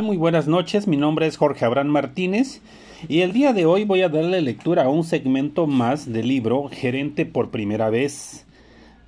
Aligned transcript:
Muy 0.00 0.16
buenas 0.16 0.46
noches, 0.46 0.86
mi 0.86 0.96
nombre 0.96 1.26
es 1.26 1.36
Jorge 1.36 1.64
Abraham 1.64 1.88
Martínez 1.88 2.60
y 3.08 3.22
el 3.22 3.32
día 3.32 3.52
de 3.52 3.66
hoy 3.66 3.84
voy 3.84 4.02
a 4.02 4.08
darle 4.08 4.40
lectura 4.40 4.84
a 4.84 4.88
un 4.88 5.02
segmento 5.02 5.66
más 5.66 6.12
del 6.12 6.28
libro 6.28 6.68
Gerente 6.70 7.26
por 7.26 7.50
primera 7.50 7.90
vez 7.90 8.46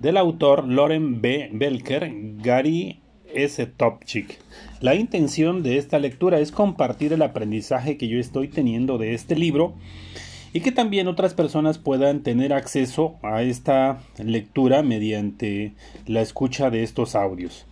del 0.00 0.16
autor 0.16 0.66
Loren 0.66 1.21
B. 1.21 1.48
Belker, 1.53 2.11
Gary 2.38 2.98
S. 3.32 3.64
Topchik. 3.66 4.40
La 4.80 4.96
intención 4.96 5.62
de 5.62 5.79
esta 5.79 6.00
lectura 6.00 6.40
es 6.40 6.50
compartir 6.50 7.12
el 7.12 7.22
aprendizaje 7.22 7.96
que 7.96 8.08
yo 8.08 8.18
estoy 8.18 8.48
teniendo 8.48 8.98
de 8.98 9.14
este 9.14 9.36
libro 9.36 9.74
y 10.52 10.58
que 10.58 10.72
también 10.72 11.06
otras 11.06 11.34
personas 11.34 11.78
puedan 11.78 12.24
tener 12.24 12.52
acceso 12.52 13.14
a 13.22 13.44
esta 13.44 14.00
lectura 14.18 14.82
mediante 14.82 15.72
la 16.06 16.20
escucha 16.20 16.68
de 16.68 16.82
estos 16.82 17.14
audios. 17.14 17.68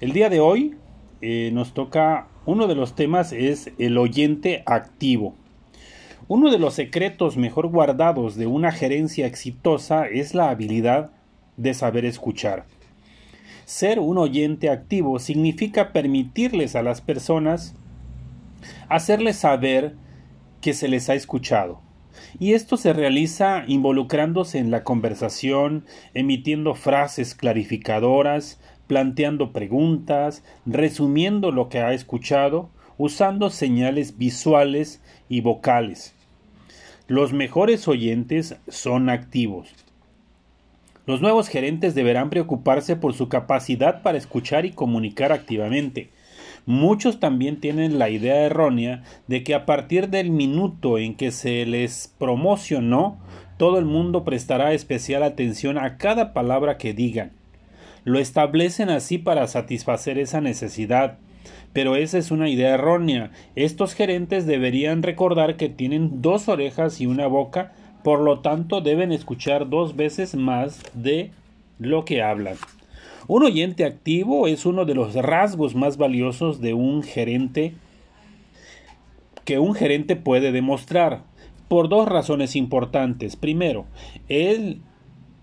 El 0.00 0.12
día 0.12 0.28
de 0.30 0.40
hoy 0.40 0.74
eh, 1.20 1.50
nos 1.52 1.72
toca 1.72 2.26
uno 2.46 2.68
de 2.68 2.76
los 2.76 2.94
temas 2.94 3.32
es 3.32 3.72
el 3.78 3.98
oyente 3.98 4.62
activo. 4.66 5.34
Uno 6.28 6.50
de 6.50 6.58
los 6.58 6.74
secretos 6.74 7.36
mejor 7.36 7.68
guardados 7.68 8.36
de 8.36 8.46
una 8.46 8.72
gerencia 8.72 9.26
exitosa 9.26 10.06
es 10.06 10.34
la 10.34 10.50
habilidad 10.50 11.10
de 11.56 11.74
saber 11.74 12.04
escuchar. 12.04 12.64
Ser 13.64 13.98
un 13.98 14.16
oyente 14.16 14.70
activo 14.70 15.18
significa 15.18 15.92
permitirles 15.92 16.76
a 16.76 16.82
las 16.82 17.00
personas 17.00 17.74
hacerles 18.88 19.36
saber 19.36 19.94
que 20.60 20.72
se 20.72 20.88
les 20.88 21.08
ha 21.10 21.14
escuchado. 21.14 21.80
Y 22.38 22.54
esto 22.54 22.76
se 22.76 22.92
realiza 22.92 23.64
involucrándose 23.66 24.58
en 24.58 24.70
la 24.70 24.84
conversación, 24.84 25.84
emitiendo 26.14 26.74
frases 26.74 27.34
clarificadoras, 27.34 28.60
planteando 28.86 29.52
preguntas, 29.52 30.42
resumiendo 30.64 31.52
lo 31.52 31.68
que 31.68 31.80
ha 31.80 31.92
escuchado, 31.92 32.70
usando 32.98 33.50
señales 33.50 34.18
visuales 34.18 35.02
y 35.28 35.40
vocales. 35.40 36.14
Los 37.08 37.32
mejores 37.32 37.86
oyentes 37.88 38.56
son 38.68 39.10
activos. 39.10 39.68
Los 41.06 41.20
nuevos 41.20 41.48
gerentes 41.48 41.94
deberán 41.94 42.30
preocuparse 42.30 42.96
por 42.96 43.14
su 43.14 43.28
capacidad 43.28 44.02
para 44.02 44.18
escuchar 44.18 44.66
y 44.66 44.72
comunicar 44.72 45.30
activamente. 45.30 46.10
Muchos 46.66 47.20
también 47.20 47.60
tienen 47.60 48.00
la 48.00 48.10
idea 48.10 48.42
errónea 48.44 49.04
de 49.28 49.44
que 49.44 49.54
a 49.54 49.66
partir 49.66 50.08
del 50.08 50.30
minuto 50.30 50.98
en 50.98 51.14
que 51.14 51.30
se 51.30 51.64
les 51.64 52.12
promocionó, 52.18 53.18
todo 53.56 53.78
el 53.78 53.84
mundo 53.84 54.24
prestará 54.24 54.72
especial 54.72 55.22
atención 55.22 55.78
a 55.78 55.96
cada 55.96 56.32
palabra 56.32 56.76
que 56.76 56.92
digan. 56.92 57.30
Lo 58.06 58.20
establecen 58.20 58.88
así 58.88 59.18
para 59.18 59.48
satisfacer 59.48 60.16
esa 60.16 60.40
necesidad. 60.40 61.18
Pero 61.72 61.96
esa 61.96 62.18
es 62.18 62.30
una 62.30 62.48
idea 62.48 62.74
errónea. 62.74 63.32
Estos 63.56 63.94
gerentes 63.94 64.46
deberían 64.46 65.02
recordar 65.02 65.56
que 65.56 65.68
tienen 65.68 66.22
dos 66.22 66.48
orejas 66.48 67.00
y 67.00 67.06
una 67.06 67.26
boca, 67.26 67.72
por 68.04 68.20
lo 68.20 68.38
tanto 68.42 68.80
deben 68.80 69.10
escuchar 69.10 69.68
dos 69.68 69.96
veces 69.96 70.36
más 70.36 70.84
de 70.94 71.32
lo 71.80 72.04
que 72.04 72.22
hablan. 72.22 72.54
Un 73.26 73.42
oyente 73.42 73.84
activo 73.84 74.46
es 74.46 74.66
uno 74.66 74.84
de 74.84 74.94
los 74.94 75.14
rasgos 75.14 75.74
más 75.74 75.96
valiosos 75.96 76.60
de 76.60 76.74
un 76.74 77.02
gerente 77.02 77.74
que 79.44 79.58
un 79.58 79.74
gerente 79.74 80.14
puede 80.14 80.52
demostrar 80.52 81.24
por 81.66 81.88
dos 81.88 82.08
razones 82.08 82.54
importantes. 82.54 83.34
Primero, 83.34 83.84
él 84.28 84.80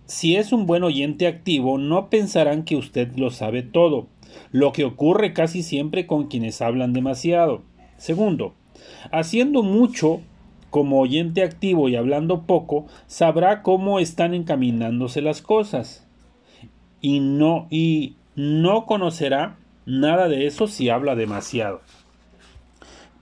si 0.06 0.36
es 0.36 0.52
un 0.52 0.66
buen 0.66 0.84
oyente 0.84 1.28
activo, 1.28 1.78
no 1.78 2.10
pensarán 2.10 2.64
que 2.64 2.76
usted 2.76 3.16
lo 3.16 3.32
sabe 3.32 3.64
todo, 3.64 4.08
lo 4.52 4.72
que 4.74 4.84
ocurre 4.86 5.34
casi 5.34 5.64
siempre 5.64 6.08
con 6.08 6.28
quienes 6.28 6.62
hablan 6.62 6.94
demasiado. 6.94 7.62
Segundo, 7.98 8.54
haciendo 9.12 9.64
mucho 9.64 10.22
como 10.70 11.00
oyente 11.00 11.44
activo 11.44 11.88
y 11.88 11.96
hablando 11.96 12.44
poco, 12.44 12.88
sabrá 13.08 13.62
cómo 13.62 14.00
están 14.00 14.34
encaminándose 14.34 15.22
las 15.22 15.42
cosas. 15.42 16.08
Y 17.00 17.20
no 17.20 17.68
y 17.70 18.16
no 18.36 18.86
conocerá 18.86 19.58
nada 19.86 20.28
de 20.28 20.48
eso 20.48 20.68
si 20.68 20.90
habla 20.90 21.16
demasiado. 21.16 21.82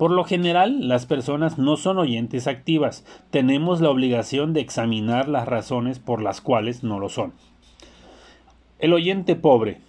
Por 0.02 0.10
lo 0.10 0.24
general, 0.24 0.88
las 0.88 1.06
personas 1.06 1.60
no 1.60 1.78
son 1.78 2.00
oyentes 2.00 2.48
activas. 2.48 3.06
Tenemos 3.30 3.82
la 3.82 3.92
obligación 3.92 4.52
de 4.52 4.60
examinar 4.60 5.28
las 5.28 5.48
razones 5.48 6.00
por 6.00 6.24
las 6.24 6.42
cuales 6.42 6.84
no 6.84 7.00
lo 7.00 7.08
son. 7.08 7.34
El 8.80 8.94
oyente 8.94 9.36
pobre. 9.36 9.80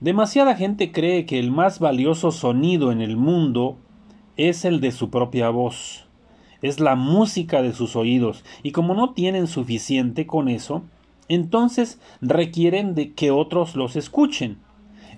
Demasiada 0.00 0.54
gente 0.54 0.92
cree 0.92 1.26
que 1.26 1.38
el 1.38 1.50
más 1.50 1.78
valioso 1.78 2.30
sonido 2.30 2.90
en 2.90 3.02
el 3.02 3.18
mundo 3.18 3.76
es 4.38 4.64
el 4.64 4.80
de 4.80 4.92
su 4.92 5.10
propia 5.10 5.50
voz. 5.50 6.06
Es 6.62 6.80
la 6.80 6.94
música 6.94 7.60
de 7.60 7.74
sus 7.74 7.96
oídos, 7.96 8.46
y 8.62 8.72
como 8.72 8.94
no 8.94 9.10
tienen 9.12 9.46
suficiente 9.46 10.26
con 10.26 10.48
eso, 10.48 10.84
entonces 11.28 12.00
requieren 12.22 12.94
de 12.94 13.12
que 13.12 13.30
otros 13.30 13.76
los 13.76 13.96
escuchen. 13.96 14.56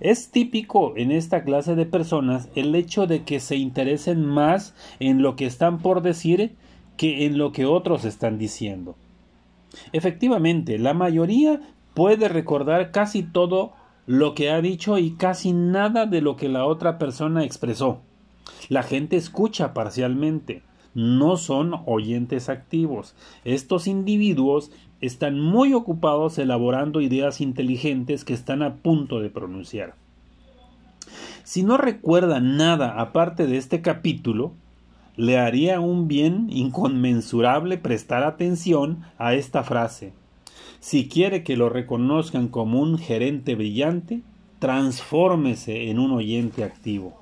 Es 0.02 0.32
típico 0.32 0.94
en 0.96 1.12
esta 1.12 1.44
clase 1.44 1.76
de 1.76 1.86
personas 1.86 2.48
el 2.56 2.74
hecho 2.74 3.06
de 3.06 3.22
que 3.22 3.38
se 3.38 3.54
interesen 3.54 4.26
más 4.26 4.74
en 4.98 5.22
lo 5.22 5.36
que 5.36 5.46
están 5.46 5.78
por 5.78 6.02
decir 6.02 6.56
que 6.96 7.24
en 7.24 7.38
lo 7.38 7.52
que 7.52 7.66
otros 7.66 8.04
están 8.04 8.36
diciendo. 8.36 8.96
Efectivamente, 9.92 10.76
la 10.80 10.92
mayoría 10.92 11.60
puede 11.94 12.26
recordar 12.28 12.90
casi 12.90 13.22
todo 13.22 13.74
lo 14.06 14.34
que 14.34 14.50
ha 14.50 14.60
dicho 14.60 14.98
y 14.98 15.12
casi 15.12 15.52
nada 15.52 16.04
de 16.04 16.20
lo 16.20 16.34
que 16.34 16.48
la 16.48 16.66
otra 16.66 16.98
persona 16.98 17.44
expresó. 17.44 18.00
La 18.68 18.82
gente 18.82 19.14
escucha 19.14 19.72
parcialmente, 19.72 20.64
no 20.94 21.36
son 21.36 21.80
oyentes 21.86 22.48
activos. 22.48 23.14
Estos 23.44 23.86
individuos 23.86 24.72
están 25.02 25.38
muy 25.38 25.74
ocupados 25.74 26.38
elaborando 26.38 27.00
ideas 27.00 27.40
inteligentes 27.40 28.24
que 28.24 28.32
están 28.32 28.62
a 28.62 28.76
punto 28.76 29.20
de 29.20 29.28
pronunciar. 29.28 29.94
Si 31.42 31.64
no 31.64 31.76
recuerda 31.76 32.40
nada 32.40 33.00
aparte 33.00 33.46
de 33.46 33.58
este 33.58 33.82
capítulo, 33.82 34.52
le 35.16 35.38
haría 35.38 35.80
un 35.80 36.08
bien 36.08 36.46
inconmensurable 36.50 37.76
prestar 37.78 38.22
atención 38.22 39.02
a 39.18 39.34
esta 39.34 39.64
frase. 39.64 40.12
Si 40.78 41.08
quiere 41.08 41.42
que 41.42 41.56
lo 41.56 41.68
reconozcan 41.68 42.48
como 42.48 42.80
un 42.80 42.96
gerente 42.96 43.56
brillante, 43.56 44.22
transfórmese 44.60 45.90
en 45.90 45.98
un 45.98 46.12
oyente 46.12 46.62
activo. 46.62 47.20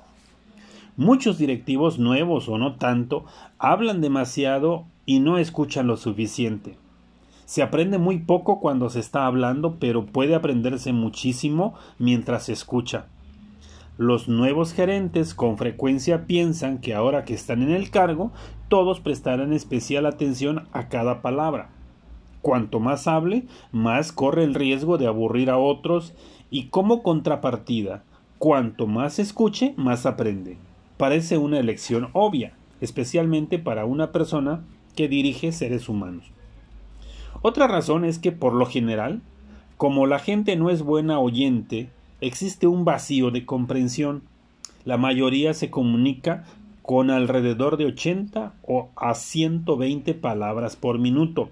Muchos 0.97 1.39
directivos 1.39 1.97
nuevos 1.97 2.47
o 2.47 2.59
no 2.59 2.75
tanto 2.75 3.25
hablan 3.57 4.01
demasiado 4.01 4.85
y 5.07 5.19
no 5.19 5.39
escuchan 5.39 5.87
lo 5.87 5.97
suficiente. 5.97 6.75
Se 7.51 7.61
aprende 7.61 7.97
muy 7.97 8.19
poco 8.19 8.61
cuando 8.61 8.89
se 8.89 9.01
está 9.01 9.25
hablando, 9.25 9.75
pero 9.77 10.05
puede 10.05 10.35
aprenderse 10.35 10.93
muchísimo 10.93 11.73
mientras 11.99 12.43
se 12.43 12.53
escucha. 12.53 13.07
Los 13.97 14.29
nuevos 14.29 14.71
gerentes 14.71 15.33
con 15.35 15.57
frecuencia 15.57 16.27
piensan 16.27 16.77
que 16.77 16.93
ahora 16.93 17.25
que 17.25 17.33
están 17.33 17.61
en 17.61 17.71
el 17.71 17.89
cargo, 17.89 18.31
todos 18.69 19.01
prestarán 19.01 19.51
especial 19.51 20.05
atención 20.05 20.69
a 20.71 20.87
cada 20.87 21.21
palabra. 21.21 21.71
Cuanto 22.41 22.79
más 22.79 23.05
hable, 23.05 23.43
más 23.73 24.13
corre 24.13 24.45
el 24.45 24.55
riesgo 24.55 24.97
de 24.97 25.07
aburrir 25.07 25.49
a 25.49 25.57
otros 25.57 26.13
y 26.51 26.67
como 26.67 27.03
contrapartida, 27.03 28.05
cuanto 28.37 28.87
más 28.87 29.19
escuche, 29.19 29.73
más 29.75 30.05
aprende. 30.05 30.57
Parece 30.95 31.37
una 31.37 31.59
elección 31.59 32.11
obvia, 32.13 32.53
especialmente 32.79 33.59
para 33.59 33.83
una 33.83 34.13
persona 34.13 34.63
que 34.95 35.09
dirige 35.09 35.51
seres 35.51 35.89
humanos. 35.89 36.31
Otra 37.41 37.67
razón 37.67 38.05
es 38.05 38.19
que 38.19 38.31
por 38.31 38.53
lo 38.53 38.65
general, 38.65 39.21
como 39.77 40.05
la 40.05 40.19
gente 40.19 40.55
no 40.55 40.69
es 40.69 40.83
buena 40.83 41.19
oyente, 41.19 41.89
existe 42.21 42.67
un 42.67 42.85
vacío 42.85 43.31
de 43.31 43.45
comprensión. 43.45 44.21
La 44.85 44.97
mayoría 44.97 45.53
se 45.53 45.71
comunica 45.71 46.45
con 46.83 47.09
alrededor 47.09 47.77
de 47.77 47.85
80 47.85 48.53
o 48.63 48.89
a 48.95 49.15
120 49.15 50.13
palabras 50.13 50.75
por 50.75 50.99
minuto. 50.99 51.49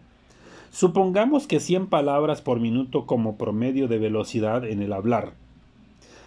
Supongamos 0.72 1.48
que 1.48 1.60
100 1.60 1.88
palabras 1.88 2.42
por 2.42 2.60
minuto 2.60 3.08
como 3.08 3.38
promedio 3.38 3.88
de 3.88 3.98
velocidad 3.98 4.66
en 4.66 4.84
el 4.84 4.94
hablar. 4.94 5.34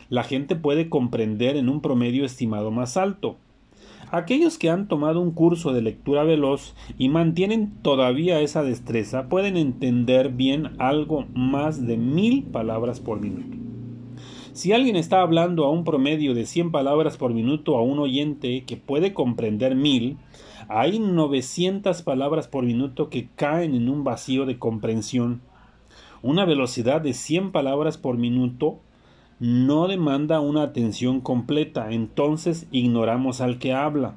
La 0.08 0.25
gente 0.25 0.56
puede 0.56 0.88
comprender 0.88 1.56
en 1.56 1.69
un 1.69 1.81
promedio 1.81 2.25
estimado 2.25 2.72
más 2.72 2.96
alto, 2.96 3.37
Aquellos 4.12 4.59
que 4.59 4.69
han 4.69 4.88
tomado 4.88 5.23
un 5.23 5.31
curso 5.31 5.73
de 5.73 5.81
lectura 5.81 6.23
veloz 6.23 6.75
y 6.99 7.09
mantienen 7.09 7.73
todavía 7.81 8.41
esa 8.41 8.62
destreza 8.62 9.31
pueden 9.31 9.56
entender 9.56 10.29
bien 10.29 10.73
algo 10.79 11.25
más 11.32 11.87
de 11.87 11.97
mil 11.97 12.43
palabras 12.43 13.00
por 13.00 13.20
minuto. 13.20 13.56
Si 14.53 14.75
alguien 14.75 14.97
está 14.97 15.23
hablando 15.23 15.64
a 15.64 15.70
un 15.70 15.85
promedio 15.85 16.35
de 16.35 16.44
100 16.44 16.73
palabras 16.73 17.17
por 17.17 17.32
minuto 17.32 17.79
a 17.79 17.82
un 17.82 18.00
oyente 18.00 18.64
que 18.64 18.76
puede 18.76 19.14
comprender 19.14 19.75
mil, 19.75 20.19
hay 20.69 20.99
900 20.99 22.03
palabras 22.03 22.49
por 22.49 22.64
minuto 22.64 23.09
que 23.09 23.31
caen 23.35 23.75
en 23.75 23.88
un 23.88 24.05
vacío 24.05 24.44
de 24.44 24.59
comprensión. 24.59 25.41
Una 26.20 26.44
velocidad 26.44 27.00
de 27.00 27.14
100 27.14 27.50
palabras 27.50 27.97
por 27.97 28.19
minuto 28.19 28.81
no 29.42 29.88
demanda 29.88 30.38
una 30.38 30.62
atención 30.62 31.20
completa, 31.20 31.90
entonces 31.90 32.68
ignoramos 32.70 33.40
al 33.40 33.58
que 33.58 33.72
habla. 33.72 34.14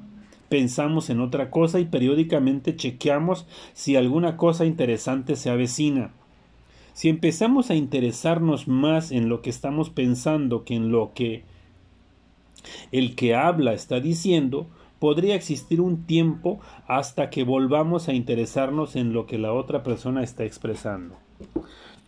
Pensamos 0.48 1.10
en 1.10 1.20
otra 1.20 1.50
cosa 1.50 1.80
y 1.80 1.86
periódicamente 1.86 2.76
chequeamos 2.76 3.44
si 3.72 3.96
alguna 3.96 4.36
cosa 4.36 4.66
interesante 4.66 5.34
se 5.34 5.50
avecina. 5.50 6.12
Si 6.92 7.08
empezamos 7.08 7.70
a 7.70 7.74
interesarnos 7.74 8.68
más 8.68 9.10
en 9.10 9.28
lo 9.28 9.42
que 9.42 9.50
estamos 9.50 9.90
pensando 9.90 10.62
que 10.62 10.76
en 10.76 10.92
lo 10.92 11.12
que 11.12 11.42
el 12.92 13.16
que 13.16 13.34
habla 13.34 13.72
está 13.72 13.98
diciendo, 13.98 14.68
podría 15.00 15.34
existir 15.34 15.80
un 15.80 16.04
tiempo 16.04 16.60
hasta 16.86 17.30
que 17.30 17.42
volvamos 17.42 18.06
a 18.06 18.12
interesarnos 18.12 18.94
en 18.94 19.12
lo 19.12 19.26
que 19.26 19.38
la 19.38 19.52
otra 19.52 19.82
persona 19.82 20.22
está 20.22 20.44
expresando. 20.44 21.16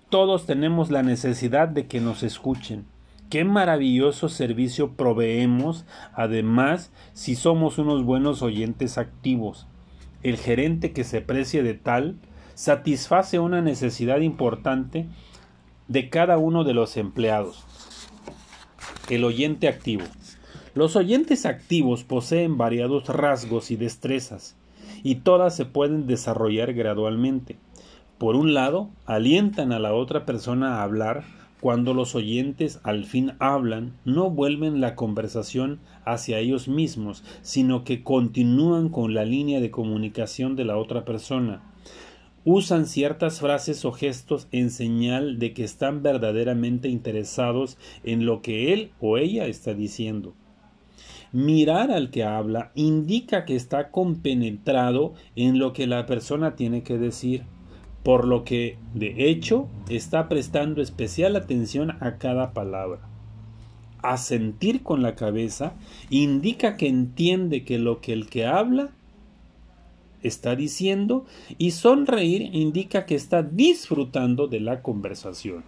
Todos 0.09 0.47
tenemos 0.47 0.93
la 0.93 1.03
necesidad 1.03 1.67
de 1.67 1.89
que 1.89 2.01
nos 2.01 2.23
escuchen. 2.23 2.87
Qué 3.31 3.45
maravilloso 3.45 4.31
servicio 4.31 4.93
proveemos, 4.95 5.85
además, 6.15 6.91
si 7.13 7.35
somos 7.35 7.77
unos 7.77 8.03
buenos 8.03 8.41
oyentes 8.41 8.97
activos. 8.97 9.67
El 10.23 10.39
gerente 10.39 10.93
que 10.93 11.05
se 11.05 11.21
precie 11.21 11.63
de 11.63 11.75
tal 11.75 12.17
satisface 12.55 13.39
una 13.39 13.61
necesidad 13.61 14.21
importante 14.21 15.07
de 15.89 16.09
cada 16.09 16.39
uno 16.39 16.65
de 16.65 16.73
los 16.73 16.97
empleados. 16.97 17.67
El 19.11 19.25
oyente 19.25 19.69
activo. 19.69 20.05
Los 20.75 20.97
oyentes 20.97 21.45
activos 21.45 22.05
poseen 22.05 22.57
variados 22.57 23.09
rasgos 23.09 23.71
y 23.71 23.77
destrezas, 23.77 24.57
y 25.03 25.17
todas 25.17 25.55
se 25.55 25.67
pueden 25.67 26.07
desarrollar 26.07 26.73
gradualmente. 26.73 27.59
Por 28.19 28.35
un 28.35 28.53
lado, 28.53 28.91
alientan 29.07 29.71
a 29.73 29.79
la 29.79 29.95
otra 29.95 30.27
persona 30.27 30.77
a 30.77 30.83
hablar, 30.83 31.23
cuando 31.61 31.95
los 31.95 32.17
oyentes 32.17 32.81
al 32.83 33.05
fin 33.05 33.35
hablan, 33.39 33.95
no 34.05 34.29
vuelven 34.29 34.81
la 34.81 34.97
conversación 34.97 35.79
hacia 36.05 36.39
ellos 36.39 36.67
mismos, 36.67 37.23
sino 37.43 37.85
que 37.85 38.03
continúan 38.03 38.89
con 38.89 39.15
la 39.15 39.25
línea 39.25 39.61
de 39.61 39.71
comunicación 39.71 40.57
de 40.57 40.65
la 40.65 40.79
otra 40.79 41.05
persona. 41.05 41.63
Usan 42.45 42.87
ciertas 42.87 43.39
frases 43.39 43.85
o 43.85 43.93
gestos 43.93 44.49
en 44.51 44.71
señal 44.71 45.39
de 45.39 45.53
que 45.53 45.63
están 45.63 46.03
verdaderamente 46.03 46.89
interesados 46.89 47.79
en 48.03 48.27
lo 48.27 48.43
que 48.43 48.73
él 48.73 48.91
o 49.01 49.17
ella 49.17 49.47
está 49.47 49.75
diciendo. 49.75 50.35
Mirar 51.31 51.93
al 51.93 52.11
que 52.11 52.25
habla 52.25 52.73
indica 52.75 53.45
que 53.45 53.55
está 53.55 53.93
compenetrado 53.93 55.15
en 55.37 55.61
lo 55.61 55.73
que 55.73 55.87
la 55.87 56.07
persona 56.07 56.57
tiene 56.57 56.83
que 56.83 56.99
decir 56.99 57.45
por 58.03 58.27
lo 58.27 58.45
que, 58.45 58.79
de 58.95 59.29
hecho, 59.29 59.69
está 59.89 60.29
prestando 60.29 60.81
especial 60.81 61.37
atención 61.37 61.91
a 62.01 62.19
cada 62.19 62.53
palabra. 62.53 63.01
Asentir 64.03 64.83
con 64.83 65.03
la 65.03 65.17
cabeza 65.17 65.75
indica 66.09 66.77
que 66.77 66.89
entiende 66.89 67.65
que 67.65 67.79
lo 67.79 68.01
que 68.01 68.13
el 68.13 68.29
que 68.29 68.47
habla 68.47 68.91
está 70.23 70.57
diciendo 70.57 71.27
y 71.59 71.73
sonreír 71.73 72.55
indica 72.55 73.07
que 73.07 73.15
está 73.15 73.43
disfrutando 73.43 74.47
de 74.47 74.61
la 74.61 74.83
conversación. 74.83 75.65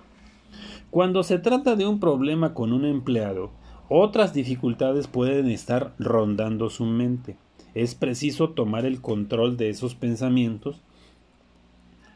Cuando 0.91 1.23
se 1.23 1.39
trata 1.39 1.77
de 1.77 1.87
un 1.87 2.01
problema 2.01 2.55
con 2.55 2.73
un 2.73 2.85
empleado, 2.85 3.51
otras 3.89 4.35
dificultades 4.35 5.07
pueden 5.07 5.49
estar 5.49 5.95
rondando 5.99 6.71
su 6.71 6.85
mente. 6.85 7.37
Es 7.75 7.95
preciso 7.95 8.51
tomar 8.51 8.85
el 8.87 9.01
control 9.01 9.57
de 9.57 9.71
esos 9.71 9.95
pensamientos 9.95 10.81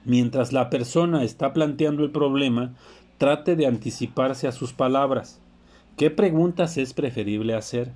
Mientras 0.04 0.52
la 0.52 0.68
persona 0.68 1.24
está 1.24 1.52
planteando 1.52 2.04
el 2.04 2.10
problema, 2.10 2.74
trate 3.18 3.56
de 3.56 3.66
anticiparse 3.66 4.46
a 4.46 4.52
sus 4.52 4.72
palabras. 4.72 5.40
¿Qué 5.96 6.10
preguntas 6.10 6.76
es 6.76 6.92
preferible 6.92 7.54
hacer? 7.54 7.92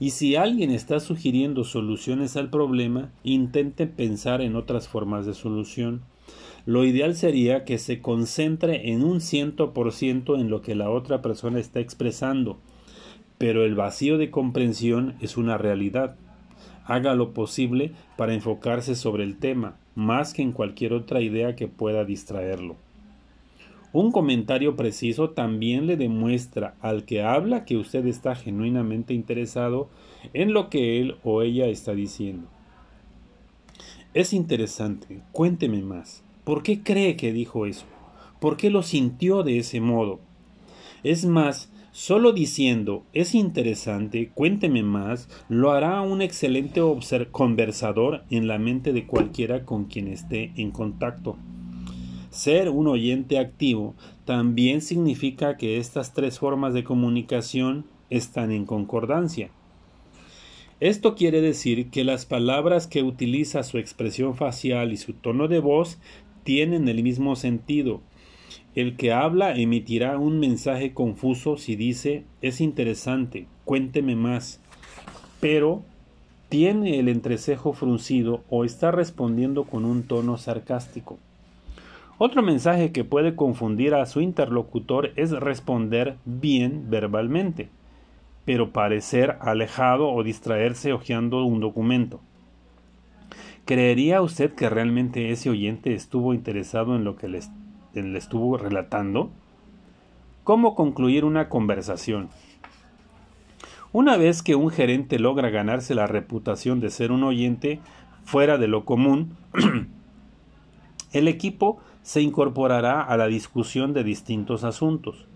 Y 0.00 0.10
si 0.10 0.36
alguien 0.36 0.70
está 0.70 1.00
sugiriendo 1.00 1.64
soluciones 1.64 2.36
al 2.36 2.48
problema, 2.48 3.10
intente 3.24 3.86
pensar 3.86 4.40
en 4.40 4.56
otras 4.56 4.88
formas 4.88 5.26
de 5.26 5.34
solución. 5.34 6.02
Lo 6.64 6.84
ideal 6.84 7.14
sería 7.14 7.64
que 7.64 7.78
se 7.78 8.00
concentre 8.00 8.92
en 8.92 9.04
un 9.04 9.20
ciento 9.20 9.72
por 9.72 9.92
ciento 9.92 10.36
en 10.36 10.48
lo 10.48 10.62
que 10.62 10.74
la 10.74 10.90
otra 10.90 11.20
persona 11.20 11.58
está 11.58 11.80
expresando, 11.80 12.58
pero 13.36 13.64
el 13.64 13.74
vacío 13.74 14.16
de 14.16 14.30
comprensión 14.30 15.14
es 15.20 15.36
una 15.36 15.58
realidad. 15.58 16.16
Haga 16.84 17.14
lo 17.14 17.32
posible 17.32 17.92
para 18.16 18.34
enfocarse 18.34 18.94
sobre 18.94 19.24
el 19.24 19.38
tema, 19.38 19.76
más 19.94 20.32
que 20.32 20.42
en 20.42 20.52
cualquier 20.52 20.92
otra 20.92 21.20
idea 21.20 21.56
que 21.56 21.68
pueda 21.68 22.04
distraerlo. 22.04 22.76
Un 23.92 24.10
comentario 24.10 24.74
preciso 24.74 25.30
también 25.30 25.86
le 25.86 25.98
demuestra 25.98 26.74
al 26.80 27.04
que 27.04 27.22
habla 27.22 27.66
que 27.66 27.76
usted 27.76 28.06
está 28.06 28.34
genuinamente 28.34 29.12
interesado 29.12 29.90
en 30.32 30.54
lo 30.54 30.70
que 30.70 31.00
él 31.00 31.16
o 31.24 31.42
ella 31.42 31.66
está 31.66 31.92
diciendo. 31.92 32.48
Es 34.14 34.32
interesante, 34.32 35.20
cuénteme 35.32 35.82
más. 35.82 36.24
¿Por 36.44 36.62
qué 36.62 36.82
cree 36.82 37.16
que 37.16 37.32
dijo 37.32 37.66
eso? 37.66 37.84
¿Por 38.40 38.56
qué 38.56 38.70
lo 38.70 38.82
sintió 38.82 39.42
de 39.42 39.58
ese 39.58 39.80
modo? 39.80 40.20
Es 41.02 41.26
más, 41.26 41.70
Solo 41.92 42.32
diciendo 42.32 43.04
es 43.12 43.34
interesante, 43.34 44.30
cuénteme 44.32 44.82
más, 44.82 45.28
lo 45.50 45.72
hará 45.72 46.00
un 46.00 46.22
excelente 46.22 46.80
conversador 47.30 48.24
en 48.30 48.48
la 48.48 48.58
mente 48.58 48.94
de 48.94 49.06
cualquiera 49.06 49.66
con 49.66 49.84
quien 49.84 50.08
esté 50.08 50.52
en 50.56 50.70
contacto. 50.70 51.36
Ser 52.30 52.70
un 52.70 52.86
oyente 52.86 53.38
activo 53.38 53.94
también 54.24 54.80
significa 54.80 55.58
que 55.58 55.76
estas 55.76 56.14
tres 56.14 56.38
formas 56.38 56.72
de 56.72 56.82
comunicación 56.82 57.84
están 58.08 58.52
en 58.52 58.64
concordancia. 58.64 59.50
Esto 60.80 61.14
quiere 61.14 61.42
decir 61.42 61.90
que 61.90 62.04
las 62.04 62.24
palabras 62.24 62.86
que 62.86 63.02
utiliza 63.02 63.62
su 63.64 63.76
expresión 63.76 64.34
facial 64.34 64.94
y 64.94 64.96
su 64.96 65.12
tono 65.12 65.46
de 65.46 65.58
voz 65.58 65.98
tienen 66.42 66.88
el 66.88 67.02
mismo 67.02 67.36
sentido, 67.36 68.00
el 68.74 68.96
que 68.96 69.12
habla 69.12 69.54
emitirá 69.54 70.18
un 70.18 70.40
mensaje 70.40 70.92
confuso 70.94 71.56
si 71.56 71.76
dice 71.76 72.24
es 72.40 72.60
interesante, 72.60 73.46
cuénteme 73.64 74.16
más, 74.16 74.60
pero 75.40 75.82
tiene 76.48 76.98
el 76.98 77.08
entrecejo 77.08 77.72
fruncido 77.72 78.42
o 78.50 78.64
está 78.64 78.90
respondiendo 78.90 79.64
con 79.64 79.84
un 79.84 80.02
tono 80.02 80.36
sarcástico. 80.36 81.18
Otro 82.18 82.42
mensaje 82.42 82.92
que 82.92 83.04
puede 83.04 83.34
confundir 83.34 83.94
a 83.94 84.06
su 84.06 84.20
interlocutor 84.20 85.12
es 85.16 85.30
responder 85.30 86.16
bien 86.24 86.90
verbalmente, 86.90 87.68
pero 88.44 88.70
parecer 88.70 89.38
alejado 89.40 90.10
o 90.10 90.22
distraerse 90.22 90.92
hojeando 90.92 91.44
un 91.44 91.60
documento. 91.60 92.20
¿Creería 93.64 94.20
usted 94.22 94.54
que 94.54 94.68
realmente 94.68 95.30
ese 95.30 95.48
oyente 95.48 95.94
estuvo 95.94 96.34
interesado 96.34 96.96
en 96.96 97.04
lo 97.04 97.16
que 97.16 97.28
le 97.28 97.38
le 97.94 98.18
estuvo 98.18 98.56
relatando 98.56 99.30
cómo 100.44 100.74
concluir 100.74 101.24
una 101.24 101.48
conversación. 101.48 102.30
Una 103.92 104.16
vez 104.16 104.42
que 104.42 104.54
un 104.54 104.70
gerente 104.70 105.18
logra 105.18 105.50
ganarse 105.50 105.94
la 105.94 106.06
reputación 106.06 106.80
de 106.80 106.90
ser 106.90 107.12
un 107.12 107.22
oyente 107.24 107.80
fuera 108.24 108.56
de 108.56 108.68
lo 108.68 108.84
común, 108.84 109.36
el 111.12 111.28
equipo 111.28 111.78
se 112.02 112.22
incorporará 112.22 113.02
a 113.02 113.16
la 113.16 113.26
discusión 113.26 113.92
de 113.92 114.04
distintos 114.04 114.64
asuntos. 114.64 115.26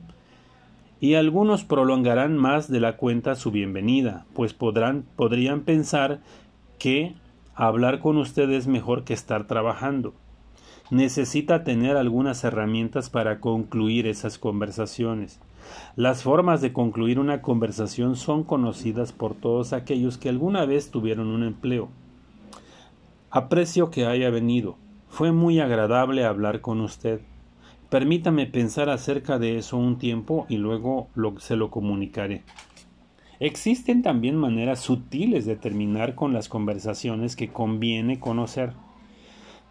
Y 0.98 1.14
algunos 1.14 1.64
prolongarán 1.64 2.38
más 2.38 2.70
de 2.70 2.80
la 2.80 2.96
cuenta 2.96 3.34
su 3.34 3.50
bienvenida, 3.50 4.24
pues 4.32 4.54
podrán, 4.54 5.04
podrían 5.16 5.60
pensar 5.60 6.20
que 6.78 7.14
hablar 7.54 8.00
con 8.00 8.16
usted 8.16 8.48
es 8.50 8.66
mejor 8.66 9.04
que 9.04 9.12
estar 9.12 9.46
trabajando 9.46 10.14
necesita 10.90 11.64
tener 11.64 11.96
algunas 11.96 12.44
herramientas 12.44 13.10
para 13.10 13.40
concluir 13.40 14.06
esas 14.06 14.38
conversaciones. 14.38 15.40
Las 15.96 16.22
formas 16.22 16.60
de 16.60 16.72
concluir 16.72 17.18
una 17.18 17.42
conversación 17.42 18.16
son 18.16 18.44
conocidas 18.44 19.12
por 19.12 19.34
todos 19.34 19.72
aquellos 19.72 20.16
que 20.18 20.28
alguna 20.28 20.64
vez 20.64 20.90
tuvieron 20.90 21.28
un 21.28 21.42
empleo. 21.42 21.88
Aprecio 23.30 23.90
que 23.90 24.06
haya 24.06 24.30
venido. 24.30 24.76
Fue 25.08 25.32
muy 25.32 25.60
agradable 25.60 26.24
hablar 26.24 26.60
con 26.60 26.80
usted. 26.80 27.20
Permítame 27.90 28.46
pensar 28.46 28.88
acerca 28.88 29.38
de 29.38 29.58
eso 29.58 29.76
un 29.76 29.98
tiempo 29.98 30.46
y 30.48 30.56
luego 30.56 31.08
se 31.38 31.56
lo 31.56 31.70
comunicaré. 31.70 32.42
Existen 33.38 34.02
también 34.02 34.36
maneras 34.36 34.80
sutiles 34.80 35.44
de 35.44 35.56
terminar 35.56 36.14
con 36.14 36.32
las 36.32 36.48
conversaciones 36.48 37.36
que 37.36 37.52
conviene 37.52 38.18
conocer 38.18 38.72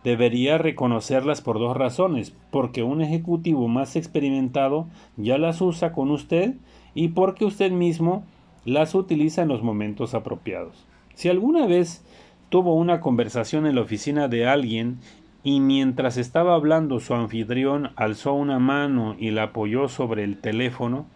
debería 0.05 0.59
reconocerlas 0.59 1.41
por 1.41 1.57
dos 1.57 1.75
razones, 1.75 2.31
porque 2.51 2.83
un 2.83 3.01
ejecutivo 3.01 3.67
más 3.67 3.95
experimentado 3.95 4.85
ya 5.17 5.39
las 5.39 5.61
usa 5.61 5.93
con 5.93 6.11
usted 6.11 6.53
y 6.93 7.07
porque 7.09 7.43
usted 7.43 7.71
mismo 7.71 8.23
las 8.65 8.93
utiliza 8.93 9.41
en 9.41 9.47
los 9.47 9.63
momentos 9.63 10.13
apropiados. 10.13 10.85
Si 11.15 11.27
alguna 11.27 11.65
vez 11.65 12.05
tuvo 12.49 12.75
una 12.75 13.01
conversación 13.01 13.65
en 13.65 13.73
la 13.73 13.81
oficina 13.81 14.27
de 14.27 14.45
alguien 14.45 14.99
y 15.43 15.59
mientras 15.59 16.17
estaba 16.17 16.53
hablando 16.53 16.99
su 16.99 17.15
anfitrión 17.15 17.89
alzó 17.95 18.35
una 18.35 18.59
mano 18.59 19.15
y 19.17 19.31
la 19.31 19.43
apoyó 19.43 19.87
sobre 19.87 20.23
el 20.23 20.37
teléfono, 20.37 21.07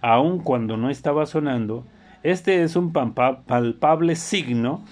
aun 0.00 0.40
cuando 0.40 0.76
no 0.76 0.90
estaba 0.90 1.26
sonando, 1.26 1.84
este 2.24 2.64
es 2.64 2.74
un 2.74 2.92
palpable 2.92 4.16
signo 4.16 4.82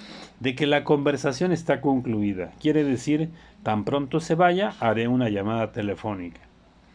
de 0.43 0.57
que 0.57 0.67
la 0.67 0.83
conversación 0.83 1.53
está 1.53 1.81
concluida. 1.81 2.51
Quiere 2.61 2.83
decir, 2.83 3.31
tan 3.63 3.85
pronto 3.85 4.19
se 4.19 4.35
vaya, 4.35 4.73
haré 4.81 5.07
una 5.07 5.29
llamada 5.29 5.71
telefónica. 5.71 6.41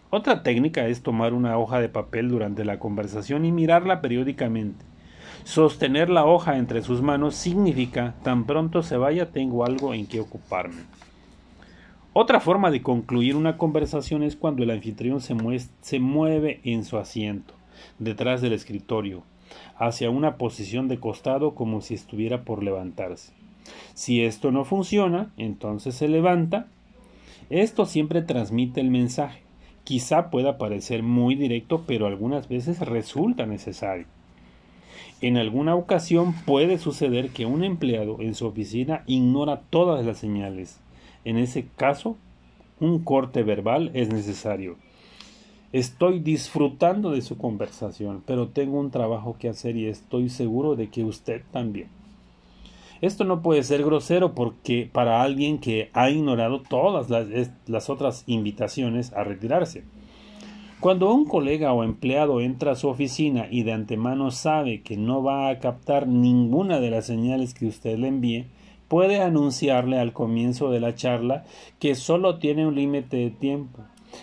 Otra 0.09 0.43
técnica 0.43 0.85
es 0.87 1.01
tomar 1.01 1.33
una 1.33 1.57
hoja 1.57 1.79
de 1.79 1.87
papel 1.87 2.27
durante 2.27 2.65
la 2.65 2.77
conversación 2.77 3.45
y 3.45 3.53
mirarla 3.53 4.01
periódicamente. 4.01 4.83
Sostener 5.45 6.09
la 6.09 6.25
hoja 6.25 6.57
entre 6.57 6.81
sus 6.81 7.01
manos 7.01 7.35
significa 7.35 8.15
tan 8.21 8.45
pronto 8.45 8.83
se 8.83 8.97
vaya 8.97 9.31
tengo 9.31 9.63
algo 9.63 9.93
en 9.93 10.07
que 10.07 10.19
ocuparme. 10.19 10.81
Otra 12.11 12.41
forma 12.41 12.69
de 12.69 12.81
concluir 12.81 13.37
una 13.37 13.55
conversación 13.55 14.23
es 14.23 14.35
cuando 14.35 14.63
el 14.63 14.71
anfitrión 14.71 15.21
se, 15.21 15.37
se 15.79 15.99
mueve 15.99 16.59
en 16.65 16.83
su 16.83 16.97
asiento, 16.97 17.53
detrás 17.97 18.41
del 18.41 18.51
escritorio, 18.51 19.23
hacia 19.77 20.09
una 20.09 20.37
posición 20.37 20.87
de 20.87 20.99
costado 20.99 21.55
como 21.55 21.81
si 21.81 21.93
estuviera 21.93 22.43
por 22.43 22.63
levantarse. 22.63 23.31
Si 23.93 24.23
esto 24.23 24.51
no 24.51 24.65
funciona, 24.65 25.31
entonces 25.37 25.95
se 25.95 26.07
levanta. 26.07 26.67
Esto 27.49 27.85
siempre 27.85 28.21
transmite 28.21 28.81
el 28.81 28.89
mensaje. 28.89 29.41
Quizá 29.83 30.29
pueda 30.29 30.57
parecer 30.57 31.03
muy 31.03 31.35
directo, 31.35 31.83
pero 31.87 32.07
algunas 32.07 32.49
veces 32.49 32.79
resulta 32.79 33.45
necesario. 33.45 34.05
En 35.21 35.37
alguna 35.37 35.75
ocasión 35.75 36.33
puede 36.45 36.77
suceder 36.77 37.29
que 37.29 37.45
un 37.45 37.63
empleado 37.63 38.17
en 38.19 38.35
su 38.35 38.45
oficina 38.45 39.03
ignora 39.07 39.61
todas 39.69 40.05
las 40.05 40.17
señales. 40.19 40.79
En 41.25 41.37
ese 41.37 41.67
caso, 41.75 42.17
un 42.79 43.03
corte 43.03 43.41
verbal 43.41 43.89
es 43.95 44.13
necesario. 44.13 44.77
Estoy 45.73 46.19
disfrutando 46.19 47.11
de 47.11 47.21
su 47.21 47.37
conversación, 47.37 48.23
pero 48.25 48.47
tengo 48.47 48.79
un 48.79 48.89
trabajo 48.89 49.35
que 49.37 49.49
hacer 49.49 49.75
y 49.75 49.87
estoy 49.87 50.29
seguro 50.29 50.77
de 50.77 50.89
que 50.89 51.03
usted 51.03 51.41
también. 51.51 51.89
Esto 53.01 53.25
no 53.25 53.41
puede 53.41 53.63
ser 53.63 53.83
grosero 53.83 54.33
porque 54.33 54.89
para 54.91 55.21
alguien 55.21 55.59
que 55.59 55.89
ha 55.93 56.09
ignorado 56.09 56.61
todas 56.61 57.09
las, 57.09 57.89
otras 57.89 58.23
invitaciones 58.27 59.11
a 59.11 59.25
retirarse. 59.25 59.83
Cuando 60.79 61.13
un 61.13 61.25
colega 61.25 61.73
o 61.73 61.83
empleado 61.83 62.39
entra 62.39 62.71
a 62.71 62.75
su 62.75 62.87
oficina 62.87 63.47
y 63.51 63.63
de 63.63 63.73
antemano 63.73 64.31
sabe 64.31 64.81
que 64.83 64.95
no 64.95 65.21
va 65.21 65.49
a 65.49 65.59
captar 65.59 66.07
ninguna 66.07 66.79
de 66.79 66.91
las 66.91 67.05
señales 67.05 67.53
que 67.53 67.67
usted 67.67 67.97
le 67.97 68.07
envíe, 68.07 68.45
puede 68.87 69.21
anunciarle 69.21 69.99
al 69.99 70.13
comienzo 70.13 70.71
de 70.71 70.79
la 70.79 70.95
charla 70.95 71.43
que 71.79 71.93
solo 71.95 72.37
tiene 72.37 72.65
un 72.65 72.75
límite 72.75 73.17
de 73.17 73.31
tiempo, 73.31 73.79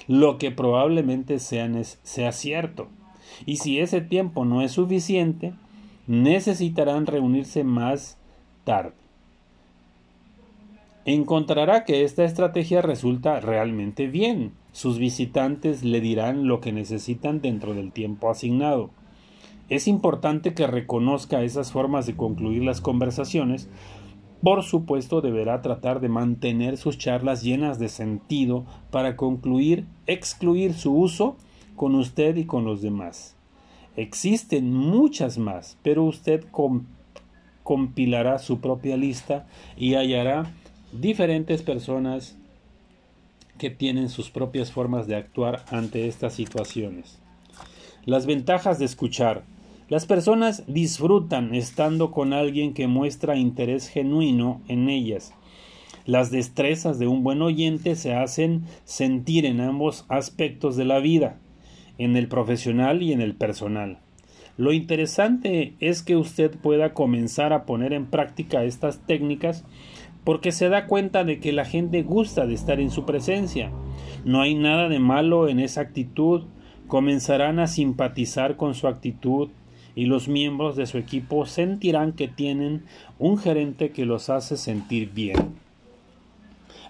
lo 0.09 0.39
que 0.39 0.51
probablemente 0.51 1.39
sea, 1.39 1.71
sea 2.03 2.33
cierto. 2.33 2.89
Y 3.47 3.57
si 3.57 3.81
ese 3.81 4.01
tiempo 4.01 4.45
no 4.45 4.63
es 4.63 4.73
suficiente, 4.73 5.55
necesitarán 6.07 7.07
reunirse 7.07 7.65
más 7.65 8.19
tarde. 8.65 8.95
Encontrará 11.07 11.85
que 11.85 12.03
esta 12.03 12.25
estrategia 12.25 12.81
resulta 12.81 13.41
realmente 13.41 14.07
bien. 14.07 14.53
Sus 14.73 14.99
visitantes 14.99 15.85
le 15.85 16.01
dirán 16.01 16.49
lo 16.49 16.61
que 16.61 16.73
necesitan 16.73 17.43
dentro 17.43 17.75
del 17.75 17.93
tiempo 17.93 18.31
asignado. 18.31 18.91
Es 19.69 19.87
importante 19.87 20.55
que 20.55 20.67
reconozca 20.67 21.43
esas 21.43 21.73
formas 21.73 22.07
de 22.07 22.17
concluir 22.17 22.65
las 22.65 22.81
conversaciones. 22.81 23.69
Por 24.45 24.63
supuesto, 24.63 25.23
deberá 25.23 25.63
tratar 25.63 26.01
de 26.01 26.11
mantener 26.11 26.77
sus 26.77 26.99
charlas 26.99 27.43
llenas 27.43 27.79
de 27.79 27.89
sentido 27.89 28.67
para 28.91 29.17
concluir, 29.17 29.87
excluir 30.07 30.75
su 30.75 30.95
uso 30.95 31.39
con 31.77 31.95
usted 31.95 32.37
y 32.37 32.45
con 32.45 32.67
los 32.67 32.83
demás. 32.83 33.37
Existen 33.97 34.71
muchas 34.71 35.39
más, 35.39 35.79
pero 35.83 36.05
usted 36.05 36.45
compilará 37.63 38.39
su 38.39 38.61
propia 38.61 38.99
lista 38.99 39.47
y 39.79 39.95
hallará 39.95 40.53
diferentes 40.93 41.63
personas 41.63 42.37
que 43.57 43.71
tienen 43.71 44.11
sus 44.11 44.29
propias 44.31 44.71
formas 44.71 45.07
de 45.07 45.17
actuar 45.17 45.65
ante 45.71 46.07
estas 46.07 46.35
situaciones. 46.35 47.19
Las 48.05 48.27
ventajas 48.27 48.79
de 48.79 48.85
escuchar. 48.85 49.45
Las 49.91 50.07
personas 50.07 50.65
disfrutan 50.67 51.55
estando 51.55 52.11
con 52.11 52.33
alguien 52.33 52.73
que 52.73 52.87
muestra 52.87 53.37
interés 53.37 53.89
genuino 53.89 54.63
en 54.67 54.89
ellas. 54.89 55.35
Las 56.07 56.31
destrezas 56.31 56.99
de 56.99 57.07
un 57.07 57.23
buen 57.23 57.43
oyente 57.43 57.95
se 57.95 58.15
hacen 58.15 58.65
sentir 58.85 59.45
en 59.45 59.61
ambos 59.61 60.07
aspectos 60.09 60.77
de 60.77 60.87
la 60.87 61.01
vida, 61.01 61.39
en 61.99 62.17
el 62.17 62.29
profesional 62.29 63.03
y 63.03 63.13
en 63.13 63.21
el 63.21 63.35
personal. 63.35 63.99
Lo 64.57 64.73
interesante 64.73 65.75
es 65.81 66.03
que 66.03 66.17
usted 66.17 66.57
pueda 66.57 66.95
comenzar 66.95 67.53
a 67.53 67.67
poner 67.67 67.93
en 67.93 68.07
práctica 68.07 68.65
estas 68.65 69.01
técnicas 69.07 69.65
porque 70.25 70.51
se 70.51 70.71
da 70.71 70.87
cuenta 70.87 71.25
de 71.25 71.41
que 71.41 71.53
la 71.53 71.67
gente 71.67 72.03
gusta 72.03 72.47
de 72.47 72.55
estar 72.55 72.81
en 72.81 72.91
su 72.91 73.05
presencia. 73.05 73.71
No 74.25 74.41
hay 74.41 74.55
nada 74.55 74.89
de 74.89 74.99
malo 74.99 75.49
en 75.49 75.61
esa 75.61 75.83
actitud. 75.83 76.45
Comenzarán 76.87 77.59
a 77.59 77.67
simpatizar 77.67 78.57
con 78.57 78.75
su 78.75 78.89
actitud 78.89 79.51
y 79.95 80.07
los 80.07 80.29
miembros 80.29 80.77
de 80.77 80.87
su 80.87 80.99
equipo 80.99 81.47
sentirán 81.47 82.13
que 82.13 82.29
tienen 82.29 82.85
un 83.19 83.39
gerente 83.39 83.91
que 83.91 84.07
los 84.07 84.31
hace 84.31 84.57
sentir 84.57 85.11
bien. 85.13 85.55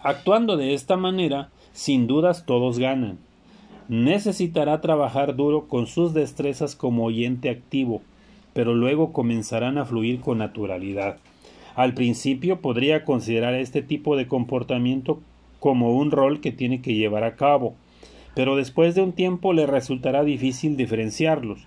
Actuando 0.02 0.56
de 0.56 0.74
esta 0.74 0.96
manera, 0.96 1.50
sin 1.72 2.06
dudas 2.06 2.44
todos 2.46 2.78
ganan 2.78 3.18
necesitará 3.88 4.80
trabajar 4.80 5.36
duro 5.36 5.68
con 5.68 5.86
sus 5.86 6.14
destrezas 6.14 6.74
como 6.74 7.04
oyente 7.04 7.50
activo, 7.50 8.02
pero 8.52 8.74
luego 8.74 9.12
comenzarán 9.12 9.78
a 9.78 9.84
fluir 9.84 10.20
con 10.20 10.38
naturalidad. 10.38 11.18
Al 11.74 11.92
principio 11.92 12.60
podría 12.60 13.04
considerar 13.04 13.54
este 13.54 13.82
tipo 13.82 14.16
de 14.16 14.28
comportamiento 14.28 15.20
como 15.60 15.96
un 15.96 16.10
rol 16.10 16.40
que 16.40 16.52
tiene 16.52 16.80
que 16.80 16.94
llevar 16.94 17.24
a 17.24 17.36
cabo, 17.36 17.74
pero 18.34 18.56
después 18.56 18.94
de 18.94 19.02
un 19.02 19.12
tiempo 19.12 19.52
le 19.52 19.66
resultará 19.66 20.24
difícil 20.24 20.76
diferenciarlos. 20.76 21.66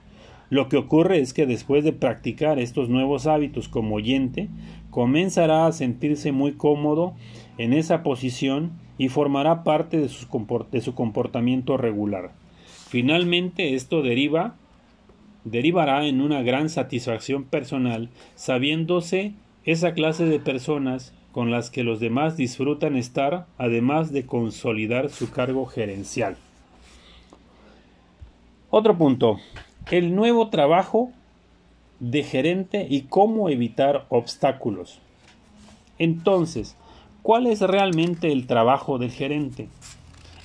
Lo 0.49 0.69
que 0.69 0.77
ocurre 0.77 1.19
es 1.19 1.33
que 1.33 1.45
después 1.45 1.83
de 1.83 1.93
practicar 1.93 2.59
estos 2.59 2.89
nuevos 2.89 3.27
hábitos 3.27 3.67
como 3.67 3.95
oyente, 3.95 4.47
comenzará 4.89 5.67
a 5.67 5.71
sentirse 5.73 6.31
muy 6.31 6.53
cómodo 6.53 7.13
en 7.57 7.73
esa 7.73 8.01
posición 8.01 8.71
y 8.97 9.09
formará 9.09 9.63
parte 9.63 9.97
de, 9.99 10.09
su 10.09 10.95
comportamiento 10.95 11.77
regular. 11.77 12.31
Finalmente, 12.87 13.75
esto 13.75 14.01
deriva, 14.01 14.55
derivará 15.43 16.07
en 16.07 16.21
una 16.21 16.41
gran 16.41 16.69
satisfacción 16.69 17.43
personal, 17.43 18.09
sabiéndose 18.35 19.33
esa 19.65 19.93
clase 19.93 20.25
de 20.25 20.39
personas 20.39 21.13
con 21.33 21.51
las 21.51 21.69
que 21.69 21.83
los 21.83 21.99
demás 21.99 22.37
disfrutan 22.37 22.95
estar, 22.95 23.45
además 23.57 24.11
de 24.11 24.25
consolidar 24.25 25.09
su 25.09 25.29
cargo 25.29 25.65
gerencial. 25.65 26.37
Otro 28.69 28.97
punto, 28.97 29.37
el 29.91 30.15
nuevo 30.15 30.49
trabajo 30.49 31.11
de 31.99 32.23
gerente 32.23 32.87
y 32.89 33.03
cómo 33.03 33.49
evitar 33.49 34.05
obstáculos. 34.09 34.99
Entonces, 35.99 36.75
¿Cuál 37.27 37.47
es 37.47 37.59
realmente 37.59 38.31
el 38.31 38.47
trabajo 38.47 38.99
del 38.99 39.11
gerente? 39.11 39.67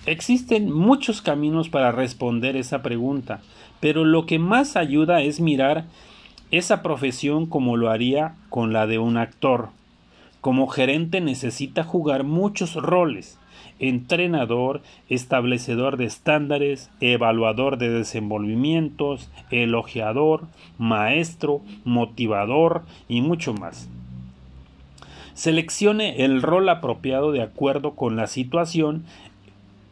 Existen 0.05 0.73
muchos 0.73 1.23
caminos 1.23 1.69
para 1.69 1.93
responder 1.93 2.57
esa 2.57 2.83
pregunta, 2.83 3.41
pero 3.79 4.05
lo 4.05 4.27
que 4.27 4.41
más 4.41 4.75
ayuda 4.75 5.23
es 5.23 5.39
mirar 5.39 5.85
esa 6.51 6.83
profesión 6.83 7.47
como 7.47 7.77
lo 7.77 7.89
haría 7.89 8.35
con 8.51 8.73
la 8.73 8.89
de 8.89 8.99
un 8.99 9.17
actor. 9.17 9.69
Como 10.41 10.67
gerente 10.67 11.21
necesita 11.21 11.85
jugar 11.85 12.25
muchos 12.25 12.75
roles 12.75 13.39
entrenador, 13.79 14.83
establecedor 15.09 15.97
de 15.97 16.05
estándares, 16.05 16.91
evaluador 17.01 17.79
de 17.79 17.91
desenvolvimientos, 17.91 19.31
elogiador, 19.51 20.47
maestro, 20.79 21.61
motivador 21.85 22.83
y 23.09 23.21
mucho 23.21 23.55
más. 23.55 23.89
Seleccione 25.35 26.25
el 26.25 26.43
rol 26.43 26.69
apropiado 26.69 27.33
de 27.33 27.43
acuerdo 27.43 27.93
con 27.93 28.17
la 28.17 28.27
situación 28.27 29.05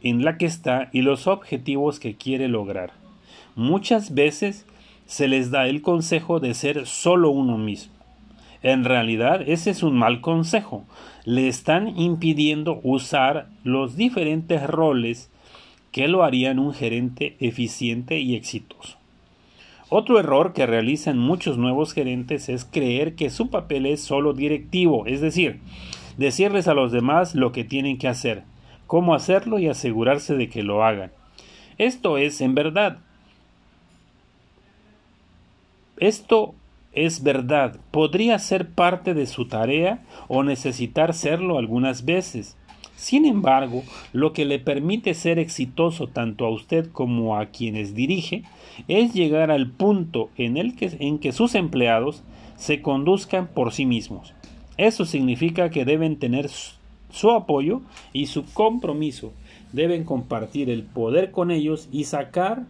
en 0.02 0.24
la 0.24 0.38
que 0.38 0.46
está 0.46 0.88
y 0.92 1.02
los 1.02 1.26
objetivos 1.26 1.98
que 1.98 2.14
quiere 2.14 2.48
lograr. 2.48 2.92
Muchas 3.56 4.14
veces 4.14 4.66
se 5.06 5.28
les 5.28 5.50
da 5.50 5.66
el 5.66 5.82
consejo 5.82 6.40
de 6.40 6.54
ser 6.54 6.86
solo 6.86 7.30
uno 7.30 7.58
mismo. 7.58 7.99
En 8.62 8.84
realidad 8.84 9.42
ese 9.46 9.70
es 9.70 9.82
un 9.82 9.96
mal 9.96 10.20
consejo. 10.20 10.84
Le 11.24 11.48
están 11.48 11.98
impidiendo 11.98 12.80
usar 12.82 13.48
los 13.64 13.96
diferentes 13.96 14.62
roles 14.66 15.30
que 15.92 16.08
lo 16.08 16.22
harían 16.22 16.58
un 16.58 16.72
gerente 16.72 17.36
eficiente 17.40 18.18
y 18.18 18.36
exitoso. 18.36 18.96
Otro 19.88 20.20
error 20.20 20.52
que 20.52 20.66
realizan 20.66 21.18
muchos 21.18 21.58
nuevos 21.58 21.94
gerentes 21.94 22.48
es 22.48 22.64
creer 22.64 23.16
que 23.16 23.30
su 23.30 23.50
papel 23.50 23.86
es 23.86 24.00
solo 24.00 24.34
directivo, 24.34 25.04
es 25.06 25.20
decir, 25.20 25.58
decirles 26.16 26.68
a 26.68 26.74
los 26.74 26.92
demás 26.92 27.34
lo 27.34 27.50
que 27.50 27.64
tienen 27.64 27.98
que 27.98 28.06
hacer, 28.06 28.44
cómo 28.86 29.14
hacerlo 29.14 29.58
y 29.58 29.66
asegurarse 29.66 30.36
de 30.36 30.48
que 30.48 30.62
lo 30.62 30.84
hagan. 30.84 31.10
Esto 31.76 32.18
es, 32.18 32.40
en 32.40 32.54
verdad, 32.54 32.98
Esto 36.00 36.54
es 36.92 37.22
verdad, 37.22 37.78
podría 37.90 38.38
ser 38.38 38.70
parte 38.70 39.14
de 39.14 39.26
su 39.26 39.46
tarea 39.46 40.02
o 40.28 40.42
necesitar 40.42 41.14
serlo 41.14 41.58
algunas 41.58 42.04
veces. 42.04 42.56
Sin 42.96 43.24
embargo, 43.24 43.82
lo 44.12 44.32
que 44.32 44.44
le 44.44 44.58
permite 44.58 45.14
ser 45.14 45.38
exitoso 45.38 46.08
tanto 46.08 46.44
a 46.44 46.50
usted 46.50 46.90
como 46.92 47.38
a 47.38 47.46
quienes 47.46 47.94
dirige 47.94 48.42
es 48.88 49.14
llegar 49.14 49.50
al 49.50 49.70
punto 49.70 50.28
en, 50.36 50.58
el 50.58 50.76
que, 50.76 51.32
sus 51.32 51.54
empleados 51.54 52.22
se 52.56 52.82
conduzcan 52.82 53.46
por 53.46 53.72
sí 53.72 53.86
mismos. 53.86 54.34
Eso 54.76 55.06
significa 55.06 55.70
que 55.70 55.86
deben 55.86 56.18
tener 56.18 56.50
su 56.50 57.30
apoyo 57.30 57.80
y 58.12 58.26
su 58.26 58.44
compromiso. 58.52 59.32
Deben 59.72 60.04
compartir 60.04 60.68
el 60.68 60.82
poder 60.82 61.30
con 61.30 61.50
ellos 61.50 61.88
y 61.90 62.04
sacar 62.04 62.64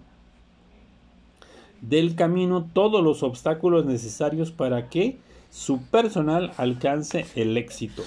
del 1.81 2.15
camino 2.15 2.69
todos 2.73 3.03
los 3.03 3.23
obstáculos 3.23 3.87
necesarios 3.87 4.51
para 4.51 4.89
que 4.89 5.19
su 5.51 5.83
personal 5.83 6.53
alcance 6.57 7.27
el 7.35 7.57
éxito. 7.57 8.03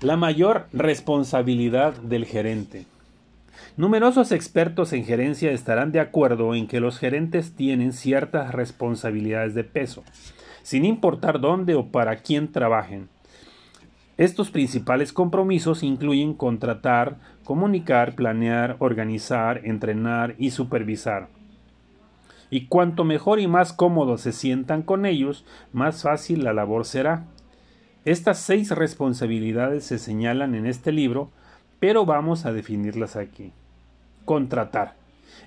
La 0.00 0.16
mayor 0.16 0.66
responsabilidad 0.72 1.94
del 1.94 2.24
gerente. 2.24 2.86
Numerosos 3.76 4.32
expertos 4.32 4.92
en 4.92 5.04
gerencia 5.04 5.50
estarán 5.50 5.92
de 5.92 6.00
acuerdo 6.00 6.54
en 6.54 6.66
que 6.66 6.80
los 6.80 6.98
gerentes 6.98 7.54
tienen 7.54 7.92
ciertas 7.92 8.52
responsabilidades 8.52 9.54
de 9.54 9.64
peso, 9.64 10.02
sin 10.62 10.84
importar 10.84 11.40
dónde 11.40 11.74
o 11.74 11.86
para 11.86 12.16
quién 12.16 12.52
trabajen. 12.52 13.08
Estos 14.16 14.50
principales 14.50 15.12
compromisos 15.12 15.82
incluyen 15.82 16.32
contratar, 16.32 17.18
comunicar, 17.44 18.14
planear, 18.14 18.76
organizar, 18.78 19.60
entrenar 19.64 20.34
y 20.38 20.52
supervisar 20.52 21.35
y 22.50 22.66
cuanto 22.66 23.04
mejor 23.04 23.40
y 23.40 23.46
más 23.46 23.72
cómodos 23.72 24.20
se 24.20 24.32
sientan 24.32 24.82
con 24.82 25.06
ellos, 25.06 25.44
más 25.72 26.02
fácil 26.02 26.44
la 26.44 26.52
labor 26.52 26.84
será. 26.84 27.24
Estas 28.04 28.38
seis 28.38 28.70
responsabilidades 28.70 29.84
se 29.84 29.98
señalan 29.98 30.54
en 30.54 30.66
este 30.66 30.92
libro, 30.92 31.30
pero 31.80 32.06
vamos 32.06 32.46
a 32.46 32.52
definirlas 32.52 33.16
aquí. 33.16 33.52
Contratar. 34.24 34.94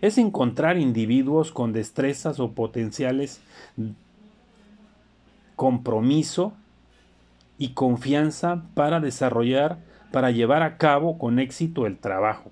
Es 0.02 0.18
encontrar 0.18 0.78
individuos 0.78 1.52
con 1.52 1.74
destrezas 1.74 2.40
o 2.40 2.52
potenciales 2.52 3.42
compromiso 5.56 6.54
y 7.58 7.74
confianza 7.74 8.64
para 8.74 9.02
desarrollar, 9.02 9.80
para 10.12 10.32
llevar 10.32 10.64
a 10.64 10.78
cabo 10.78 11.18
con 11.18 11.40
éxito 11.40 11.86
el 11.86 11.98
trabajo. 11.98 12.52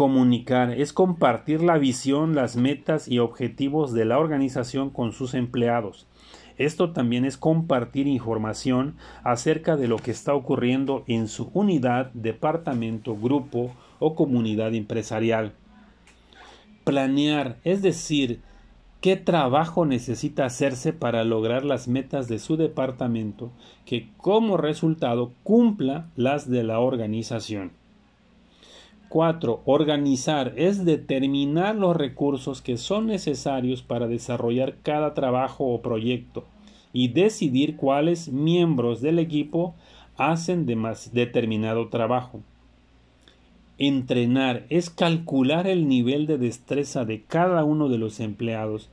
Comunicar 0.00 0.70
es 0.70 0.94
compartir 0.94 1.62
la 1.62 1.76
visión, 1.76 2.34
las 2.34 2.56
metas 2.56 3.06
y 3.06 3.18
objetivos 3.18 3.92
de 3.92 4.06
la 4.06 4.18
organización 4.18 4.88
con 4.88 5.12
sus 5.12 5.34
empleados. 5.34 6.06
Esto 6.56 6.92
también 6.92 7.26
es 7.26 7.36
compartir 7.36 8.06
información 8.06 8.96
acerca 9.24 9.76
de 9.76 9.88
lo 9.88 9.98
que 9.98 10.10
está 10.10 10.32
ocurriendo 10.32 11.04
en 11.06 11.28
su 11.28 11.50
unidad, 11.52 12.12
departamento, 12.14 13.14
grupo 13.14 13.72
o 13.98 14.14
comunidad 14.14 14.72
empresarial. 14.72 15.52
Planear, 16.84 17.58
es 17.62 17.82
decir, 17.82 18.40
qué 19.02 19.16
trabajo 19.16 19.84
necesita 19.84 20.46
hacerse 20.46 20.94
para 20.94 21.24
lograr 21.24 21.62
las 21.62 21.88
metas 21.88 22.26
de 22.26 22.38
su 22.38 22.56
departamento 22.56 23.52
que 23.84 24.08
como 24.16 24.56
resultado 24.56 25.34
cumpla 25.42 26.08
las 26.16 26.48
de 26.48 26.62
la 26.62 26.80
organización. 26.80 27.78
4. 29.10 29.62
Organizar 29.64 30.54
es 30.56 30.84
determinar 30.84 31.74
los 31.74 31.96
recursos 31.96 32.62
que 32.62 32.76
son 32.76 33.08
necesarios 33.08 33.82
para 33.82 34.06
desarrollar 34.06 34.76
cada 34.84 35.14
trabajo 35.14 35.66
o 35.66 35.82
proyecto 35.82 36.44
y 36.92 37.08
decidir 37.08 37.76
cuáles 37.76 38.28
miembros 38.28 39.00
del 39.00 39.18
equipo 39.18 39.74
hacen 40.16 40.64
determinado 40.64 41.88
trabajo. 41.88 42.40
Entrenar 43.78 44.64
es 44.68 44.90
calcular 44.90 45.66
el 45.66 45.88
nivel 45.88 46.26
de 46.26 46.38
destreza 46.38 47.04
de 47.04 47.22
cada 47.22 47.64
uno 47.64 47.88
de 47.88 47.98
los 47.98 48.20
empleados 48.20 48.90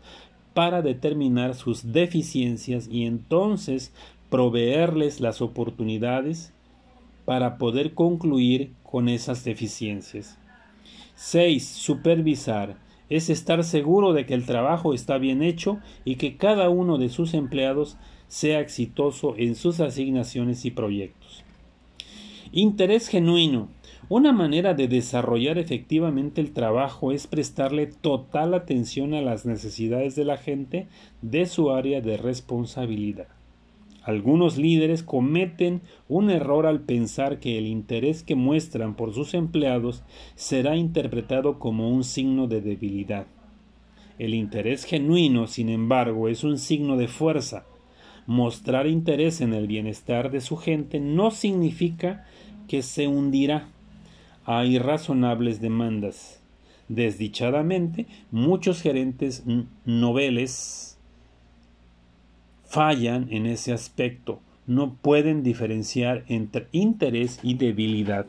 para 0.55 0.81
determinar 0.81 1.53
sus 1.53 1.91
deficiencias 1.93 2.87
y 2.87 3.05
entonces 3.05 3.93
proveerles 4.31 5.21
las 5.21 5.41
oportunidades 5.41 6.53
para 7.25 7.57
poder 7.57 7.93
concluir 7.93 8.71
con 8.87 9.09
esas 9.09 9.43
deficiencias. 9.43 10.39
6. 11.13 11.67
Supervisar 11.67 12.77
es 13.09 13.29
estar 13.29 13.63
seguro 13.63 14.13
de 14.13 14.25
que 14.25 14.33
el 14.33 14.45
trabajo 14.45 14.93
está 14.93 15.17
bien 15.17 15.43
hecho 15.43 15.79
y 16.05 16.15
que 16.15 16.37
cada 16.37 16.69
uno 16.69 16.97
de 16.97 17.09
sus 17.09 17.33
empleados 17.33 17.97
sea 18.27 18.59
exitoso 18.59 19.35
en 19.37 19.55
sus 19.55 19.79
asignaciones 19.79 20.65
y 20.65 20.71
proyectos. 20.71 21.43
Interés 22.51 23.07
genuino. 23.07 23.69
Una 24.09 24.31
manera 24.31 24.73
de 24.73 24.87
desarrollar 24.87 25.57
efectivamente 25.57 26.39
el 26.39 26.53
trabajo 26.53 27.11
es 27.11 27.27
prestarle 27.27 27.87
total 27.87 28.53
atención 28.53 29.13
a 29.13 29.21
las 29.21 29.45
necesidades 29.45 30.15
de 30.15 30.23
la 30.23 30.37
gente 30.37 30.87
de 31.21 31.45
su 31.45 31.71
área 31.71 31.99
de 31.99 32.15
responsabilidad. 32.15 33.27
Algunos 34.07 34.55
líderes 34.55 35.03
cometen 35.03 35.81
un 36.07 36.29
error 36.29 36.65
al 36.65 36.79
pensar 36.79 37.41
que 37.41 37.57
el 37.57 37.67
interés 37.67 38.23
que 38.23 38.35
muestran 38.35 38.95
por 38.95 39.13
sus 39.13 39.33
empleados 39.33 40.01
será 40.35 40.77
interpretado 40.77 41.59
como 41.59 41.89
un 41.89 42.05
signo 42.05 42.47
de 42.47 42.61
debilidad. 42.61 43.27
El 44.17 44.33
interés 44.33 44.85
genuino, 44.85 45.45
sin 45.45 45.67
embargo, 45.67 46.29
es 46.29 46.45
un 46.45 46.57
signo 46.57 46.95
de 46.95 47.09
fuerza. 47.09 47.65
Mostrar 48.27 48.87
interés 48.87 49.41
en 49.41 49.53
el 49.53 49.67
bienestar 49.67 50.31
de 50.31 50.39
su 50.39 50.55
gente 50.55 51.01
no 51.01 51.29
significa 51.29 52.25
que 52.69 52.83
se 52.83 53.09
hundirá 53.09 53.67
a 54.45 54.63
irrazonables 54.63 55.59
demandas. 55.59 56.41
Desdichadamente, 56.87 58.07
muchos 58.31 58.81
gerentes 58.81 59.43
noveles 59.83 60.96
fallan 62.67 63.27
en 63.31 63.45
ese 63.45 63.73
aspecto, 63.73 64.39
no 64.65 64.95
pueden 64.95 65.43
diferenciar 65.43 66.23
entre 66.27 66.67
interés 66.71 67.39
y 67.41 67.55
debilidad. 67.55 68.25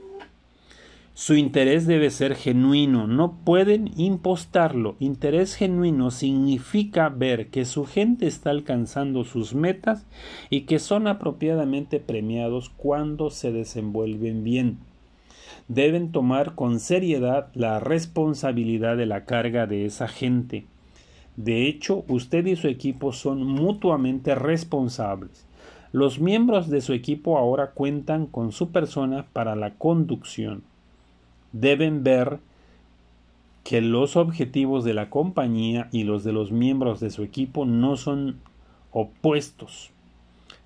Su 1.14 1.34
interés 1.34 1.88
debe 1.88 2.10
ser 2.10 2.36
genuino, 2.36 3.08
no 3.08 3.38
pueden 3.44 3.90
impostarlo. 3.96 4.94
Interés 5.00 5.56
genuino 5.56 6.12
significa 6.12 7.08
ver 7.08 7.48
que 7.48 7.64
su 7.64 7.86
gente 7.86 8.28
está 8.28 8.50
alcanzando 8.50 9.24
sus 9.24 9.52
metas 9.52 10.06
y 10.48 10.60
que 10.60 10.78
son 10.78 11.08
apropiadamente 11.08 11.98
premiados 11.98 12.68
cuando 12.68 13.30
se 13.30 13.50
desenvuelven 13.50 14.44
bien. 14.44 14.78
Deben 15.66 16.12
tomar 16.12 16.54
con 16.54 16.78
seriedad 16.78 17.48
la 17.52 17.80
responsabilidad 17.80 18.96
de 18.96 19.06
la 19.06 19.24
carga 19.24 19.66
de 19.66 19.86
esa 19.86 20.06
gente 20.06 20.66
de 21.38 21.68
hecho, 21.68 22.04
usted 22.08 22.46
y 22.46 22.56
su 22.56 22.66
equipo 22.66 23.12
son 23.12 23.44
mutuamente 23.44 24.34
responsables. 24.34 25.46
Los 25.92 26.18
miembros 26.18 26.68
de 26.68 26.80
su 26.80 26.92
equipo 26.94 27.38
ahora 27.38 27.70
cuentan 27.70 28.26
con 28.26 28.50
su 28.50 28.72
persona 28.72 29.24
para 29.32 29.54
la 29.54 29.74
conducción. 29.74 30.64
Deben 31.52 32.02
ver 32.02 32.40
que 33.62 33.80
los 33.80 34.16
objetivos 34.16 34.82
de 34.82 34.94
la 34.94 35.10
compañía 35.10 35.88
y 35.92 36.02
los 36.02 36.24
de 36.24 36.32
los 36.32 36.50
miembros 36.50 36.98
de 36.98 37.10
su 37.10 37.22
equipo 37.22 37.64
no 37.64 37.96
son 37.96 38.40
opuestos. 38.90 39.92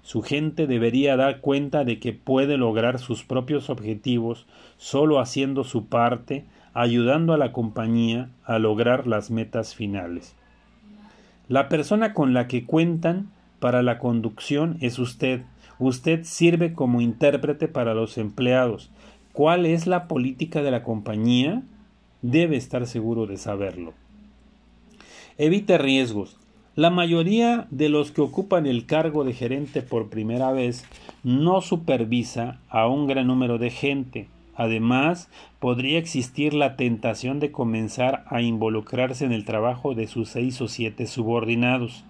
Su 0.02 0.22
gente 0.22 0.66
debería 0.66 1.18
dar 1.18 1.42
cuenta 1.42 1.84
de 1.84 2.00
que 2.00 2.14
puede 2.14 2.56
lograr 2.56 2.98
sus 2.98 3.24
propios 3.24 3.68
objetivos 3.68 4.46
solo 4.78 5.20
haciendo 5.20 5.64
su 5.64 5.84
parte, 5.84 6.46
ayudando 6.72 7.34
a 7.34 7.36
la 7.36 7.52
compañía 7.52 8.30
a 8.46 8.58
lograr 8.58 9.06
las 9.06 9.30
metas 9.30 9.74
finales. 9.74 10.34
La 11.52 11.68
persona 11.68 12.14
con 12.14 12.32
la 12.32 12.48
que 12.48 12.64
cuentan 12.64 13.28
para 13.60 13.82
la 13.82 13.98
conducción 13.98 14.78
es 14.80 14.98
usted. 14.98 15.42
Usted 15.78 16.24
sirve 16.24 16.72
como 16.72 17.02
intérprete 17.02 17.68
para 17.68 17.92
los 17.92 18.16
empleados. 18.16 18.90
¿Cuál 19.34 19.66
es 19.66 19.86
la 19.86 20.08
política 20.08 20.62
de 20.62 20.70
la 20.70 20.82
compañía? 20.82 21.62
Debe 22.22 22.56
estar 22.56 22.86
seguro 22.86 23.26
de 23.26 23.36
saberlo. 23.36 23.92
Evite 25.36 25.76
riesgos. 25.76 26.38
La 26.74 26.88
mayoría 26.88 27.66
de 27.70 27.90
los 27.90 28.12
que 28.12 28.22
ocupan 28.22 28.64
el 28.64 28.86
cargo 28.86 29.22
de 29.22 29.34
gerente 29.34 29.82
por 29.82 30.08
primera 30.08 30.52
vez 30.52 30.86
no 31.22 31.60
supervisa 31.60 32.60
a 32.70 32.88
un 32.88 33.06
gran 33.06 33.26
número 33.26 33.58
de 33.58 33.68
gente. 33.68 34.26
Además, 34.54 35.30
podría 35.58 35.98
existir 35.98 36.54
la 36.54 36.76
tentación 36.76 37.40
de 37.40 37.52
comenzar 37.52 38.24
a 38.28 38.42
involucrarse 38.42 39.24
en 39.24 39.32
el 39.32 39.44
trabajo 39.44 39.94
de 39.94 40.06
sus 40.06 40.28
seis 40.28 40.60
o 40.60 40.68
siete 40.68 41.06
subordinados. 41.06 42.04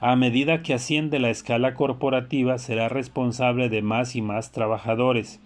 A 0.00 0.16
medida 0.16 0.62
que 0.62 0.74
asciende 0.74 1.20
la 1.20 1.30
escala 1.30 1.74
corporativa, 1.74 2.58
será 2.58 2.88
responsable 2.88 3.68
de 3.68 3.82
más 3.82 4.16
y 4.16 4.20
más 4.22 4.50
trabajadores. 4.50 5.40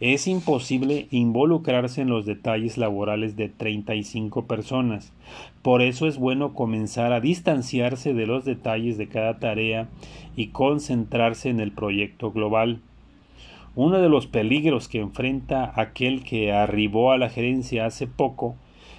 Es 0.00 0.26
imposible 0.26 1.06
involucrarse 1.12 2.02
en 2.02 2.08
los 2.08 2.26
detalles 2.26 2.76
laborales 2.76 3.36
de 3.36 3.48
35 3.48 4.46
personas. 4.46 5.12
Por 5.62 5.80
eso 5.80 6.08
es 6.08 6.18
bueno 6.18 6.54
comenzar 6.54 7.12
a 7.12 7.20
distanciarse 7.20 8.12
de 8.12 8.26
los 8.26 8.44
detalles 8.44 8.98
de 8.98 9.08
cada 9.08 9.38
tarea 9.38 9.88
y 10.34 10.48
concentrarse 10.48 11.48
en 11.48 11.60
el 11.60 11.70
proyecto 11.70 12.32
global. 12.32 12.80
Uno 13.76 14.00
de 14.00 14.08
los 14.08 14.28
peligros 14.28 14.86
que 14.88 15.00
enfrenta 15.00 15.72
aquel 15.74 16.22
que 16.22 16.52
arribó 16.52 17.10
a 17.10 17.18
la 17.18 17.28
gerencia 17.28 17.86
hace 17.86 18.06
poco 18.06 18.54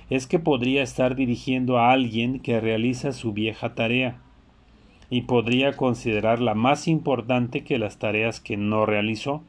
es 0.09 0.27
que 0.27 0.37
podría 0.37 0.83
estar 0.83 1.15
dirigiendo 1.15 1.77
a 1.77 1.91
alguien 1.91 2.39
que 2.39 2.59
realiza 2.59 3.13
su 3.13 3.31
vieja 3.31 3.73
tarea 3.73 4.19
y 5.09 5.21
podría 5.21 5.77
considerarla 5.77 6.55
más 6.55 6.87
importante 6.89 7.63
que 7.63 7.79
las 7.79 7.99
tareas 7.99 8.41
que 8.41 8.57
no 8.57 8.85
realizó. 8.85 9.43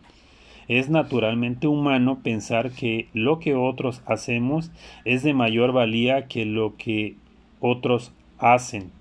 Es 0.69 0.91
naturalmente 0.91 1.67
humano 1.67 2.21
pensar 2.23 2.71
que 2.71 3.09
lo 3.13 3.41
que 3.41 3.55
otros 3.55 4.03
hacemos 4.07 4.71
es 5.05 5.23
de 5.25 5.35
mayor 5.35 5.73
valía 5.73 6.29
que 6.29 6.45
lo 6.45 6.77
que 6.77 7.17
otros 7.61 8.13
hacen. 8.39 8.96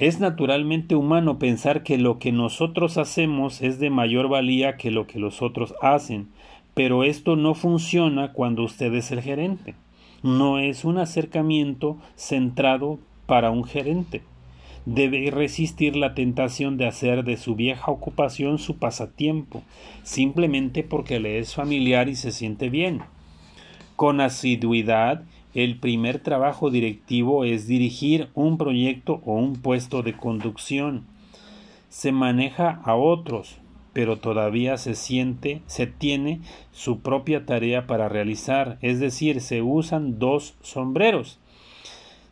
Es 0.00 0.18
naturalmente 0.18 0.96
humano 0.96 1.38
pensar 1.38 1.82
que 1.82 1.98
lo 1.98 2.18
que 2.18 2.32
nosotros 2.32 2.96
hacemos 2.96 3.60
es 3.60 3.78
de 3.78 3.90
mayor 3.90 4.28
valía 4.30 4.78
que 4.78 4.90
lo 4.90 5.06
que 5.06 5.18
los 5.18 5.42
otros 5.42 5.74
hacen, 5.82 6.30
pero 6.72 7.04
esto 7.04 7.36
no 7.36 7.54
funciona 7.54 8.32
cuando 8.32 8.64
usted 8.64 8.94
es 8.94 9.10
el 9.10 9.20
gerente. 9.20 9.74
No 10.22 10.58
es 10.58 10.86
un 10.86 10.96
acercamiento 10.96 11.98
centrado 12.16 12.98
para 13.26 13.50
un 13.50 13.62
gerente. 13.64 14.22
Debe 14.86 15.30
resistir 15.30 15.96
la 15.96 16.14
tentación 16.14 16.78
de 16.78 16.86
hacer 16.86 17.22
de 17.22 17.36
su 17.36 17.54
vieja 17.54 17.92
ocupación 17.92 18.58
su 18.58 18.78
pasatiempo, 18.78 19.62
simplemente 20.02 20.82
porque 20.82 21.20
le 21.20 21.40
es 21.40 21.54
familiar 21.54 22.08
y 22.08 22.16
se 22.16 22.32
siente 22.32 22.70
bien. 22.70 23.02
Con 23.96 24.22
asiduidad 24.22 25.24
el 25.54 25.78
primer 25.78 26.20
trabajo 26.20 26.70
directivo 26.70 27.44
es 27.44 27.66
dirigir 27.66 28.28
un 28.34 28.56
proyecto 28.58 29.20
o 29.24 29.34
un 29.34 29.54
puesto 29.54 30.02
de 30.02 30.16
conducción. 30.16 31.04
Se 31.88 32.12
maneja 32.12 32.80
a 32.84 32.94
otros, 32.94 33.58
pero 33.92 34.18
todavía 34.18 34.76
se 34.76 34.94
siente, 34.94 35.62
se 35.66 35.86
tiene 35.86 36.40
su 36.72 37.00
propia 37.00 37.46
tarea 37.46 37.86
para 37.86 38.08
realizar, 38.08 38.78
es 38.80 39.00
decir, 39.00 39.40
se 39.40 39.62
usan 39.62 40.18
dos 40.18 40.54
sombreros. 40.62 41.40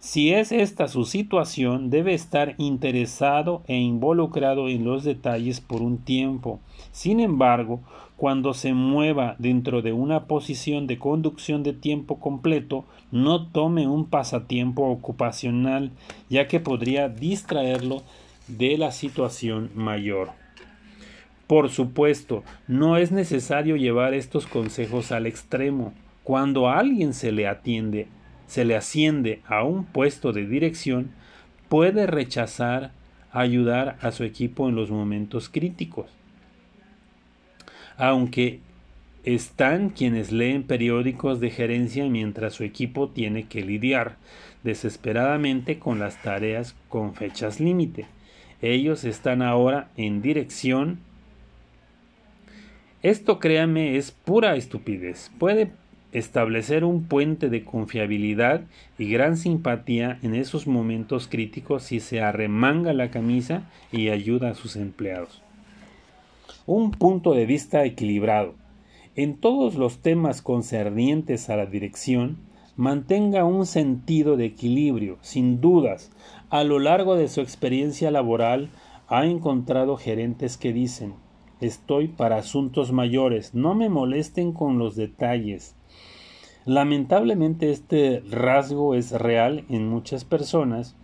Si 0.01 0.33
es 0.33 0.53
esta 0.53 0.87
su 0.87 1.05
situación, 1.05 1.91
debe 1.91 2.15
estar 2.15 2.55
interesado 2.59 3.63
e 3.67 3.77
involucrado 3.77 4.69
en 4.69 4.85
los 4.85 5.03
detalles 5.03 5.61
por 5.61 5.83
un 5.83 5.99
tiempo. 5.99 6.61
Sin 6.93 7.19
embargo, 7.19 7.81
cuando 8.17 8.55
se 8.55 8.75
mueva 8.75 9.35
dentro 9.39 9.83
de 9.83 9.93
una 9.93 10.25
posición 10.27 10.87
de 10.87 10.99
conducción 10.99 11.65
de 11.65 11.73
tiempo 11.73 12.21
completo, 12.21 12.85
no 13.11 13.47
tome 13.47 13.89
un 13.89 14.07
pasatiempo 14.07 14.85
ocupacional, 14.89 15.91
ya 16.29 16.47
que 16.47 16.61
podría 16.61 17.09
distraerlo 17.09 18.03
de 18.47 18.79
la 18.79 18.93
situación 18.93 19.71
mayor. 19.75 20.31
Por 21.49 21.71
supuesto, 21.71 22.45
no 22.69 22.99
es 22.99 23.11
necesario 23.11 23.75
llevar 23.77 24.15
estos 24.15 24.47
consejos 24.47 25.11
al 25.11 25.27
extremo. 25.27 25.93
Cuando 26.23 26.69
a 26.69 26.79
alguien 26.79 27.15
se 27.15 27.33
le 27.33 27.49
atiende 27.49 28.07
se 28.49 28.65
le 28.65 28.75
asciende 28.75 29.41
a 29.47 29.63
un 29.63 29.85
puesto 29.85 30.33
de 30.33 30.47
dirección, 30.47 31.13
puede 31.69 32.07
rechazar 32.07 32.91
ayudar 33.31 33.99
a 34.01 34.11
su 34.11 34.25
equipo 34.25 34.69
en 34.69 34.75
los 34.75 34.91
momentos 34.91 35.49
críticos. 35.49 36.11
Aunque 37.97 38.61
están 39.25 39.91
quienes 39.91 40.33
leen 40.33 40.63
periódicos 40.63 41.41
de 41.41 41.51
gerencia 41.51 42.07
mientras 42.07 42.55
su 42.55 42.65
equipo 42.65 43.11
tiene 43.11 43.47
que 43.47 43.63
lidiar 43.63 44.17
desesperadamente 44.63 45.79
con 45.79 45.99
las 45.99 46.21
tareas 46.23 46.75
con 46.89 47.15
fechas 47.15 47.61
límite. 47.61 48.07
Ellos 48.63 49.05
están 49.05 49.43
ahora 49.43 49.91
en 49.97 50.23
dirección. 50.23 51.01
Esto 53.03 53.39
créame 53.39 53.97
es 53.97 54.11
pura 54.11 54.57
estupidez. 54.57 55.31
Puede 55.39 55.71
establecer 56.13 56.85
un 56.85 57.05
puente 57.05 57.51
de 57.51 57.65
confiabilidad 57.65 58.63
y 58.99 59.11
gran 59.11 59.37
simpatía 59.37 60.19
en 60.23 60.35
esos 60.35 60.67
momentos 60.67 61.29
críticos 61.29 61.83
si 61.83 62.01
se 62.01 62.21
arremanga 62.21 62.93
la 62.93 63.11
camisa 63.11 63.71
y 63.93 64.09
ayuda 64.09 64.51
a 64.51 64.55
sus 64.55 64.77
empleados. 64.77 65.43
Un 66.67 66.91
punto 66.93 67.35
de 67.35 67.47
vista 67.47 67.85
equilibrado. 67.85 68.55
En 69.17 69.37
todos 69.37 69.75
los 69.75 69.99
temas 69.99 70.43
concernientes 70.43 71.51
a 71.51 71.57
la 71.57 71.67
dirección, 71.67 72.39
mantenga 72.77 73.45
un 73.45 73.67
sentido 73.67 74.37
de 74.37 74.47
equilibrio, 74.47 75.19
sin 75.21 75.61
dudas. 75.61 76.11
A 76.49 76.63
lo 76.63 76.79
largo 76.79 77.17
de 77.17 77.29
su 77.29 77.41
experiencia 77.41 78.11
laboral 78.11 78.71
ha 79.09 79.27
encontrado 79.27 79.97
gerentes 79.97 80.57
que 80.57 80.73
dicen 80.73 81.15
Estoy 81.61 82.07
para 82.07 82.37
asuntos 82.37 82.93
mayores, 82.93 83.53
no 83.53 83.75
me 83.75 83.89
molesten 83.89 84.53
con 84.53 84.79
los 84.79 84.95
detalles, 84.95 85.75
Lamentablemente 86.65 87.71
este 87.71 88.23
rasgo 88.31 88.95
es 88.95 89.13
real 89.13 89.65
en 89.69 89.89
muchas 89.89 90.25
personas 90.25 90.97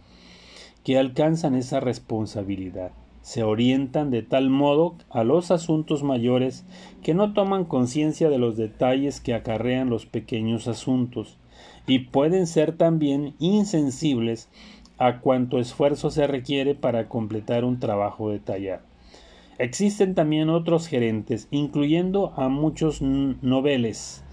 que 0.84 0.98
alcanzan 0.98 1.54
esa 1.54 1.80
responsabilidad. 1.80 2.92
Se 3.22 3.42
orientan 3.42 4.10
de 4.10 4.22
tal 4.22 4.50
modo 4.50 4.96
a 5.08 5.24
los 5.24 5.50
asuntos 5.50 6.02
mayores 6.02 6.66
que 7.02 7.14
no 7.14 7.32
toman 7.32 7.64
conciencia 7.64 8.28
de 8.28 8.38
los 8.38 8.58
detalles 8.58 9.20
que 9.20 9.32
acarrean 9.32 9.88
los 9.88 10.04
pequeños 10.04 10.68
asuntos 10.68 11.38
y 11.86 12.00
pueden 12.00 12.46
ser 12.46 12.76
también 12.76 13.34
insensibles 13.38 14.50
a 14.98 15.20
cuanto 15.20 15.58
esfuerzo 15.58 16.10
se 16.10 16.26
requiere 16.26 16.74
para 16.74 17.08
completar 17.08 17.64
un 17.64 17.80
trabajo 17.80 18.30
detallado. 18.30 18.82
Existen 19.58 20.14
también 20.14 20.50
otros 20.50 20.88
gerentes, 20.88 21.46
incluyendo 21.50 22.32
a 22.36 22.48
muchos 22.48 23.00
noveles, 23.00 24.24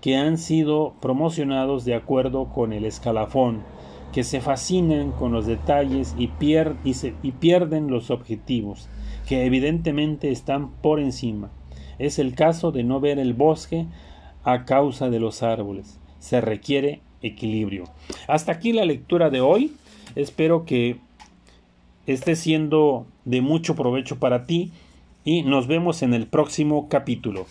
que 0.00 0.16
han 0.16 0.38
sido 0.38 0.94
promocionados 1.00 1.84
de 1.84 1.94
acuerdo 1.94 2.46
con 2.52 2.72
el 2.72 2.84
escalafón, 2.84 3.62
que 4.12 4.24
se 4.24 4.40
fascinan 4.40 5.12
con 5.12 5.32
los 5.32 5.46
detalles 5.46 6.14
y, 6.18 6.28
pierden 6.28 7.90
los 7.90 8.10
objetivos, 8.10 8.88
que 9.26 9.44
evidentemente 9.44 10.30
están 10.30 10.70
por 10.70 11.00
encima. 11.00 11.50
Es 11.98 12.18
el 12.18 12.34
caso 12.34 12.72
de 12.72 12.84
no 12.84 13.00
ver 13.00 13.18
el 13.18 13.34
bosque 13.34 13.86
a 14.44 14.64
causa 14.64 15.10
de 15.10 15.20
los 15.20 15.42
árboles. 15.42 16.00
Se 16.20 16.40
requiere 16.40 17.00
equilibrio. 17.22 17.84
Hasta 18.28 18.52
aquí 18.52 18.72
la 18.72 18.84
lectura 18.84 19.30
de 19.30 19.40
hoy. 19.40 19.74
Espero 20.14 20.64
que 20.64 20.96
esté 22.06 22.36
siendo 22.36 23.06
de 23.24 23.42
mucho 23.42 23.74
provecho 23.74 24.18
para 24.18 24.46
ti 24.46 24.72
y 25.24 25.42
nos 25.42 25.66
vemos 25.66 26.02
en 26.02 26.14
el 26.14 26.26
próximo 26.26 26.88
capítulo. 26.88 27.46